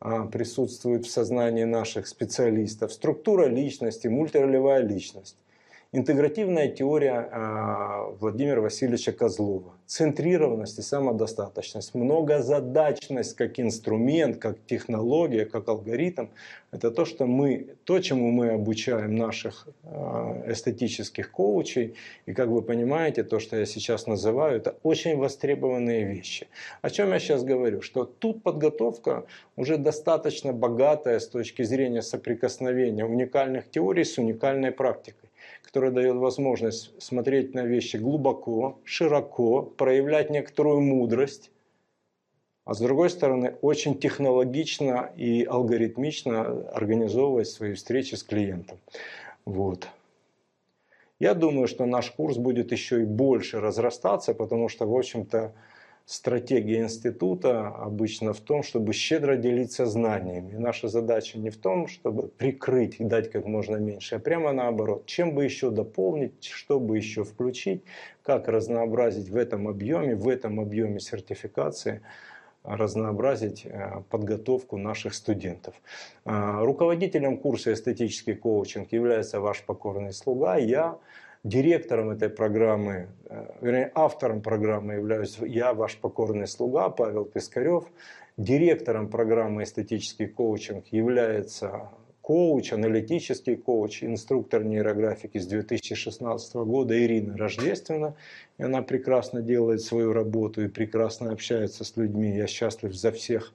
а, 0.00 0.26
присутствует 0.26 1.06
в 1.06 1.10
сознании 1.10 1.62
наших 1.62 2.08
специалистов, 2.08 2.92
структура 2.92 3.46
личности, 3.46 4.08
мультиролевая 4.08 4.82
личность. 4.82 5.36
Интегративная 5.96 6.66
теория 6.66 7.28
а, 7.30 8.08
Владимира 8.18 8.60
Васильевича 8.60 9.12
Козлова. 9.12 9.74
Центрированность 9.86 10.76
и 10.80 10.82
самодостаточность. 10.82 11.94
Многозадачность 11.94 13.36
как 13.36 13.60
инструмент, 13.60 14.38
как 14.38 14.56
технология, 14.66 15.44
как 15.46 15.68
алгоритм. 15.68 16.30
Это 16.72 16.90
то, 16.90 17.04
что 17.04 17.26
мы, 17.26 17.76
то, 17.84 18.00
чему 18.00 18.32
мы 18.32 18.48
обучаем 18.48 19.14
наших 19.14 19.68
а, 19.84 20.42
эстетических 20.48 21.30
коучей. 21.30 21.94
И 22.26 22.32
как 22.32 22.48
вы 22.48 22.62
понимаете, 22.62 23.22
то, 23.22 23.38
что 23.38 23.56
я 23.56 23.64
сейчас 23.64 24.08
называю, 24.08 24.56
это 24.56 24.74
очень 24.82 25.16
востребованные 25.16 26.04
вещи. 26.06 26.48
О 26.82 26.90
чем 26.90 27.12
я 27.12 27.20
сейчас 27.20 27.44
говорю? 27.44 27.82
Что 27.82 28.04
тут 28.04 28.42
подготовка 28.42 29.26
уже 29.54 29.78
достаточно 29.78 30.52
богатая 30.52 31.20
с 31.20 31.28
точки 31.28 31.62
зрения 31.62 32.02
соприкосновения 32.02 33.04
уникальных 33.04 33.70
теорий 33.70 34.04
с 34.04 34.18
уникальной 34.18 34.72
практикой 34.72 35.23
которая 35.64 35.90
дает 35.90 36.16
возможность 36.16 36.92
смотреть 37.02 37.54
на 37.54 37.64
вещи 37.64 37.96
глубоко, 37.96 38.78
широко, 38.84 39.62
проявлять 39.62 40.30
некоторую 40.30 40.80
мудрость, 40.80 41.50
а 42.64 42.74
с 42.74 42.78
другой 42.78 43.10
стороны 43.10 43.56
очень 43.62 43.98
технологично 43.98 45.10
и 45.16 45.44
алгоритмично 45.44 46.68
организовывать 46.70 47.48
свои 47.48 47.74
встречи 47.74 48.14
с 48.14 48.22
клиентом. 48.22 48.78
Вот. 49.44 49.88
Я 51.18 51.34
думаю, 51.34 51.68
что 51.68 51.86
наш 51.86 52.10
курс 52.10 52.36
будет 52.36 52.72
еще 52.72 53.02
и 53.02 53.06
больше 53.06 53.60
разрастаться, 53.60 54.34
потому 54.34 54.68
что, 54.68 54.86
в 54.86 54.96
общем-то, 54.96 55.52
стратегия 56.06 56.80
института 56.80 57.68
обычно 57.68 58.34
в 58.34 58.40
том, 58.40 58.62
чтобы 58.62 58.92
щедро 58.92 59.36
делиться 59.36 59.86
знаниями. 59.86 60.54
Наша 60.56 60.88
задача 60.88 61.38
не 61.38 61.50
в 61.50 61.56
том, 61.56 61.86
чтобы 61.88 62.28
прикрыть 62.28 62.96
и 63.00 63.04
дать 63.04 63.30
как 63.30 63.46
можно 63.46 63.76
меньше, 63.76 64.16
а 64.16 64.18
прямо 64.18 64.52
наоборот. 64.52 65.06
Чем 65.06 65.34
бы 65.34 65.44
еще 65.44 65.70
дополнить, 65.70 66.44
что 66.44 66.78
бы 66.78 66.98
еще 66.98 67.24
включить, 67.24 67.82
как 68.22 68.48
разнообразить 68.48 69.30
в 69.30 69.36
этом 69.36 69.66
объеме, 69.66 70.14
в 70.14 70.28
этом 70.28 70.60
объеме 70.60 71.00
сертификации 71.00 72.02
разнообразить 72.62 73.66
э, 73.66 74.02
подготовку 74.08 74.78
наших 74.78 75.12
студентов. 75.12 75.74
Э, 76.24 76.60
руководителем 76.62 77.36
курса 77.36 77.74
«Эстетический 77.74 78.34
коучинг» 78.34 78.90
является 78.90 79.38
ваш 79.38 79.62
покорный 79.64 80.14
слуга, 80.14 80.56
я– 80.56 80.98
Директором 81.44 82.08
этой 82.08 82.30
программы, 82.30 83.08
э, 83.28 83.44
вернее, 83.60 83.92
автором 83.94 84.40
программы 84.40 84.94
являюсь 84.94 85.36
я, 85.40 85.74
ваш 85.74 85.98
покорный 85.98 86.46
слуга 86.46 86.88
Павел 86.88 87.26
Пискарев. 87.26 87.84
Директором 88.38 89.10
программы 89.10 89.64
«Эстетический 89.64 90.26
коучинг» 90.26 90.86
является 90.86 91.90
коуч, 92.22 92.72
аналитический 92.72 93.56
коуч, 93.56 94.02
инструктор 94.02 94.64
нейрографики 94.64 95.36
с 95.36 95.46
2016 95.46 96.54
года 96.54 96.98
Ирина 96.98 97.36
Рождественна. 97.36 98.16
И 98.56 98.62
она 98.62 98.80
прекрасно 98.80 99.42
делает 99.42 99.82
свою 99.82 100.14
работу 100.14 100.64
и 100.64 100.68
прекрасно 100.68 101.30
общается 101.30 101.84
с 101.84 101.94
людьми. 101.98 102.34
Я 102.34 102.46
счастлив 102.46 102.94
за 102.94 103.12
всех 103.12 103.52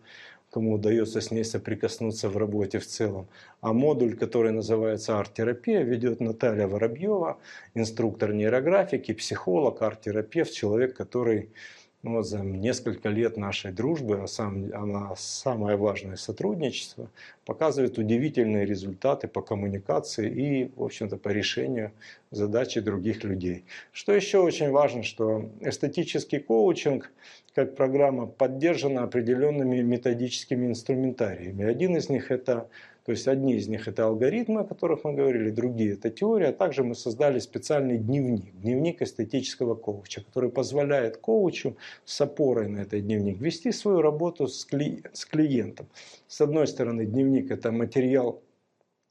кому 0.49 0.73
удается 0.73 1.21
с 1.21 1.31
ней 1.31 1.43
соприкоснуться 1.43 2.29
в 2.29 2.37
работе 2.37 2.79
в 2.79 2.85
целом. 2.85 3.27
А 3.61 3.73
модуль, 3.73 4.15
который 4.15 4.51
называется 4.51 5.19
арт-терапия, 5.19 5.81
ведет 5.83 6.19
Наталья 6.19 6.67
Воробьева, 6.67 7.37
инструктор 7.75 8.33
нейрографики, 8.33 9.13
психолог, 9.13 9.81
арт-терапевт, 9.81 10.51
человек, 10.51 10.95
который 10.95 11.49
ну, 12.01 12.15
вот 12.15 12.27
за 12.27 12.39
несколько 12.39 13.09
лет 13.09 13.35
нашей 13.35 13.71
дружбы, 13.71 14.21
а 14.23 14.27
сам, 14.27 14.71
она 14.73 15.13
самое 15.17 15.75
важное 15.75 16.15
сотрудничество, 16.15 17.09
показывает 17.45 17.97
удивительные 17.97 18.65
результаты 18.65 19.27
по 19.27 19.41
коммуникации 19.41 20.29
и, 20.29 20.71
в 20.75 20.83
общем-то, 20.83 21.17
по 21.17 21.29
решению 21.29 21.91
задачи 22.31 22.79
других 22.79 23.23
людей. 23.23 23.65
Что 23.91 24.13
еще 24.13 24.39
очень 24.39 24.69
важно, 24.71 25.03
что 25.03 25.49
эстетический 25.59 26.39
коучинг 26.39 27.11
как 27.53 27.75
программа 27.75 28.27
поддержана 28.27 29.03
определенными 29.03 29.81
методическими 29.81 30.67
инструментариями. 30.67 31.65
Один 31.65 31.97
из 31.97 32.07
них 32.07 32.31
это 32.31 32.69
то 33.05 33.11
есть 33.11 33.27
одни 33.27 33.55
из 33.55 33.67
них 33.67 33.87
это 33.87 34.05
алгоритмы, 34.05 34.61
о 34.61 34.63
которых 34.63 35.03
мы 35.03 35.13
говорили, 35.13 35.49
другие 35.49 35.93
это 35.93 36.09
теория. 36.09 36.51
Также 36.51 36.83
мы 36.83 36.95
создали 36.95 37.39
специальный 37.39 37.97
дневник, 37.97 38.53
дневник 38.53 39.01
эстетического 39.01 39.75
коуча, 39.75 40.23
который 40.23 40.49
позволяет 40.49 41.17
коучу 41.17 41.77
с 42.05 42.21
опорой 42.21 42.67
на 42.67 42.81
этот 42.81 43.05
дневник 43.05 43.39
вести 43.39 43.71
свою 43.71 44.01
работу 44.01 44.47
с, 44.47 44.65
кли, 44.65 45.03
с 45.13 45.25
клиентом. 45.25 45.87
С 46.27 46.41
одной 46.41 46.67
стороны, 46.67 47.05
дневник 47.05 47.51
это 47.51 47.71
материал, 47.71 48.41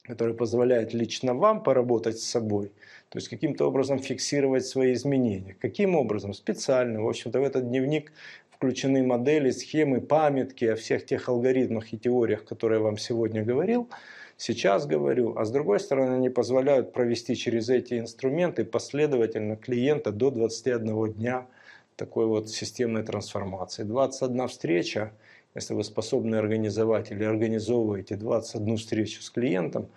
который 0.09 0.35
позволяет 0.35 0.94
лично 0.94 1.35
вам 1.35 1.62
поработать 1.62 2.18
с 2.18 2.24
собой, 2.24 2.72
то 3.11 3.18
есть 3.18 3.29
каким-то 3.29 3.66
образом 3.66 3.98
фиксировать 3.98 4.64
свои 4.64 4.92
изменения. 4.94 5.57
Каким 5.61 5.94
образом? 5.94 6.35
Специально. 6.35 7.03
В 7.03 7.09
общем-то, 7.09 7.40
в 7.40 7.44
этот 7.44 7.68
дневник 7.68 8.12
включены 8.59 9.05
модели, 9.05 9.51
схемы, 9.51 10.01
памятки 10.01 10.64
о 10.64 10.75
всех 10.75 11.07
тех 11.07 11.29
алгоритмах 11.29 11.92
и 11.92 11.99
теориях, 11.99 12.44
которые 12.44 12.79
я 12.79 12.85
вам 12.85 12.99
сегодня 12.99 13.44
говорил, 13.44 13.88
сейчас 14.37 14.85
говорю. 14.85 15.37
А 15.37 15.44
с 15.44 15.53
другой 15.53 15.79
стороны, 15.79 16.16
они 16.16 16.29
позволяют 16.29 16.92
провести 16.92 17.37
через 17.37 17.68
эти 17.68 18.01
инструменты 18.01 18.64
последовательно 18.64 19.55
клиента 19.55 20.11
до 20.11 20.33
21 20.33 21.12
дня 21.12 21.47
такой 21.94 22.27
вот 22.27 22.51
системной 22.51 23.05
трансформации. 23.05 23.85
21 23.85 24.49
встреча, 24.49 25.12
если 25.55 25.75
вы 25.75 25.85
способны 25.85 26.35
организовать 26.35 27.12
или 27.12 27.23
организовываете 27.23 28.16
21 28.16 28.77
встречу 28.77 29.23
с 29.23 29.31
клиентом, 29.31 29.88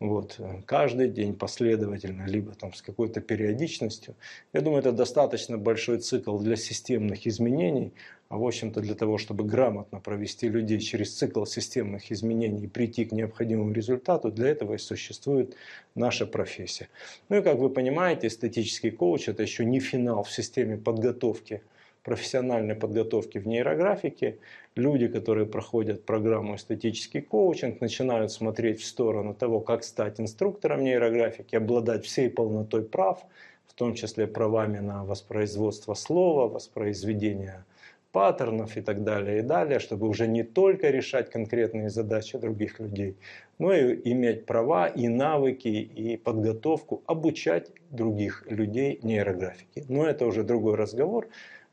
вот, 0.00 0.36
э, 0.38 0.62
каждый 0.64 1.10
день 1.10 1.34
последовательно, 1.34 2.24
либо 2.26 2.54
там 2.54 2.72
с 2.72 2.80
какой-то 2.80 3.20
периодичностью. 3.20 4.14
Я 4.54 4.62
думаю, 4.62 4.80
это 4.80 4.92
достаточно 4.92 5.58
большой 5.58 5.98
цикл 5.98 6.38
для 6.38 6.56
системных 6.56 7.26
изменений, 7.26 7.92
а 8.30 8.38
в 8.38 8.46
общем-то 8.46 8.80
для 8.80 8.94
того, 8.94 9.18
чтобы 9.18 9.44
грамотно 9.44 10.00
провести 10.00 10.48
людей 10.48 10.80
через 10.80 11.14
цикл 11.14 11.44
системных 11.44 12.10
изменений 12.10 12.64
и 12.64 12.66
прийти 12.66 13.04
к 13.04 13.12
необходимому 13.12 13.72
результату, 13.72 14.32
для 14.32 14.48
этого 14.48 14.74
и 14.74 14.78
существует 14.78 15.54
наша 15.94 16.26
профессия. 16.26 16.88
Ну 17.28 17.36
и 17.36 17.42
как 17.42 17.58
вы 17.58 17.68
понимаете, 17.68 18.28
эстетический 18.28 18.90
коуч 18.90 19.28
это 19.28 19.42
еще 19.42 19.66
не 19.66 19.80
финал 19.80 20.22
в 20.22 20.32
системе 20.32 20.78
подготовки 20.78 21.60
профессиональной 22.02 22.74
подготовки 22.74 23.38
в 23.38 23.46
нейрографике, 23.46 24.38
люди, 24.76 25.08
которые 25.08 25.46
проходят 25.46 26.04
программу 26.04 26.56
эстетический 26.56 27.20
коучинг, 27.20 27.80
начинают 27.80 28.32
смотреть 28.32 28.80
в 28.80 28.86
сторону 28.86 29.34
того, 29.34 29.60
как 29.60 29.84
стать 29.84 30.20
инструктором 30.20 30.82
нейрографики, 30.84 31.56
обладать 31.56 32.04
всей 32.04 32.30
полнотой 32.30 32.82
прав, 32.82 33.24
в 33.66 33.74
том 33.74 33.94
числе 33.94 34.26
правами 34.26 34.78
на 34.78 35.04
воспроизводство 35.04 35.94
слова, 35.94 36.48
воспроизведение 36.48 37.64
паттернов 38.12 38.76
и 38.76 38.80
так 38.80 39.04
далее 39.04 39.38
и 39.38 39.42
далее, 39.42 39.78
чтобы 39.78 40.08
уже 40.08 40.26
не 40.26 40.42
только 40.42 40.90
решать 40.90 41.30
конкретные 41.30 41.90
задачи 41.90 42.38
других 42.38 42.80
людей, 42.80 43.16
но 43.58 43.72
и 43.72 44.00
иметь 44.10 44.46
права 44.46 44.88
и 44.88 45.08
навыки 45.08 45.68
и 45.68 46.16
подготовку 46.16 47.02
обучать 47.06 47.70
других 47.90 48.44
людей 48.48 48.98
нейрографике. 49.02 49.84
Но 49.88 50.06
это 50.06 50.26
уже 50.26 50.42
другой 50.42 50.76
разговор. 50.76 51.28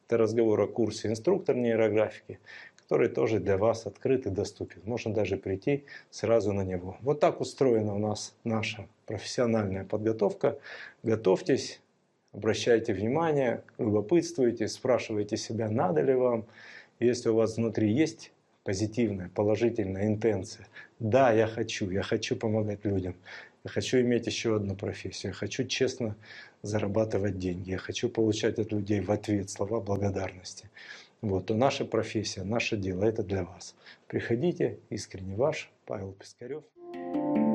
Это 0.07 0.17
разговор 0.17 0.61
о 0.61 0.67
курсе 0.67 1.09
инструктор 1.09 1.53
нейрографики, 1.53 2.39
который 2.77 3.09
тоже 3.09 3.41
для 3.41 3.57
вас 3.57 3.85
открыт 3.85 4.25
и 4.25 4.29
доступен. 4.29 4.81
Можно 4.85 5.13
даже 5.13 5.35
прийти 5.35 5.83
сразу 6.11 6.53
на 6.53 6.63
него. 6.63 6.95
Вот 7.01 7.19
так 7.19 7.41
устроена 7.41 7.93
у 7.93 7.99
нас 7.99 8.33
наша 8.45 8.87
профессиональная 9.05 9.83
подготовка. 9.83 10.59
Готовьтесь, 11.03 11.81
обращайте 12.31 12.93
внимание, 12.93 13.63
любопытствуйте, 13.77 14.69
спрашивайте 14.69 15.35
себя, 15.35 15.69
надо 15.69 15.99
ли 15.99 16.13
вам. 16.13 16.45
Если 17.01 17.27
у 17.27 17.35
вас 17.35 17.57
внутри 17.57 17.91
есть 17.91 18.31
позитивная, 18.63 19.29
положительная 19.35 20.07
интенция, 20.07 20.67
да, 20.99 21.33
я 21.33 21.47
хочу, 21.47 21.89
я 21.89 22.01
хочу 22.01 22.37
помогать 22.37 22.85
людям, 22.85 23.13
я 23.65 23.69
хочу 23.69 23.99
иметь 23.99 24.25
еще 24.25 24.55
одну 24.55 24.73
профессию, 24.73 25.31
я 25.31 25.33
хочу 25.33 25.65
честно 25.65 26.15
зарабатывать 26.61 27.37
деньги, 27.37 27.71
я 27.71 27.77
хочу 27.77 28.09
получать 28.09 28.59
от 28.59 28.71
людей 28.71 29.01
в 29.01 29.11
ответ 29.11 29.49
слова 29.49 29.79
благодарности. 29.79 30.69
Вот, 31.21 31.47
то 31.47 31.55
наша 31.55 31.85
профессия, 31.85 32.43
наше 32.43 32.77
дело, 32.77 33.03
это 33.03 33.23
для 33.23 33.43
вас. 33.43 33.75
Приходите, 34.07 34.79
искренне 34.89 35.35
ваш 35.35 35.71
Павел 35.85 36.11
Пискарев. 36.11 36.63
thank 36.93 37.37
you 37.37 37.46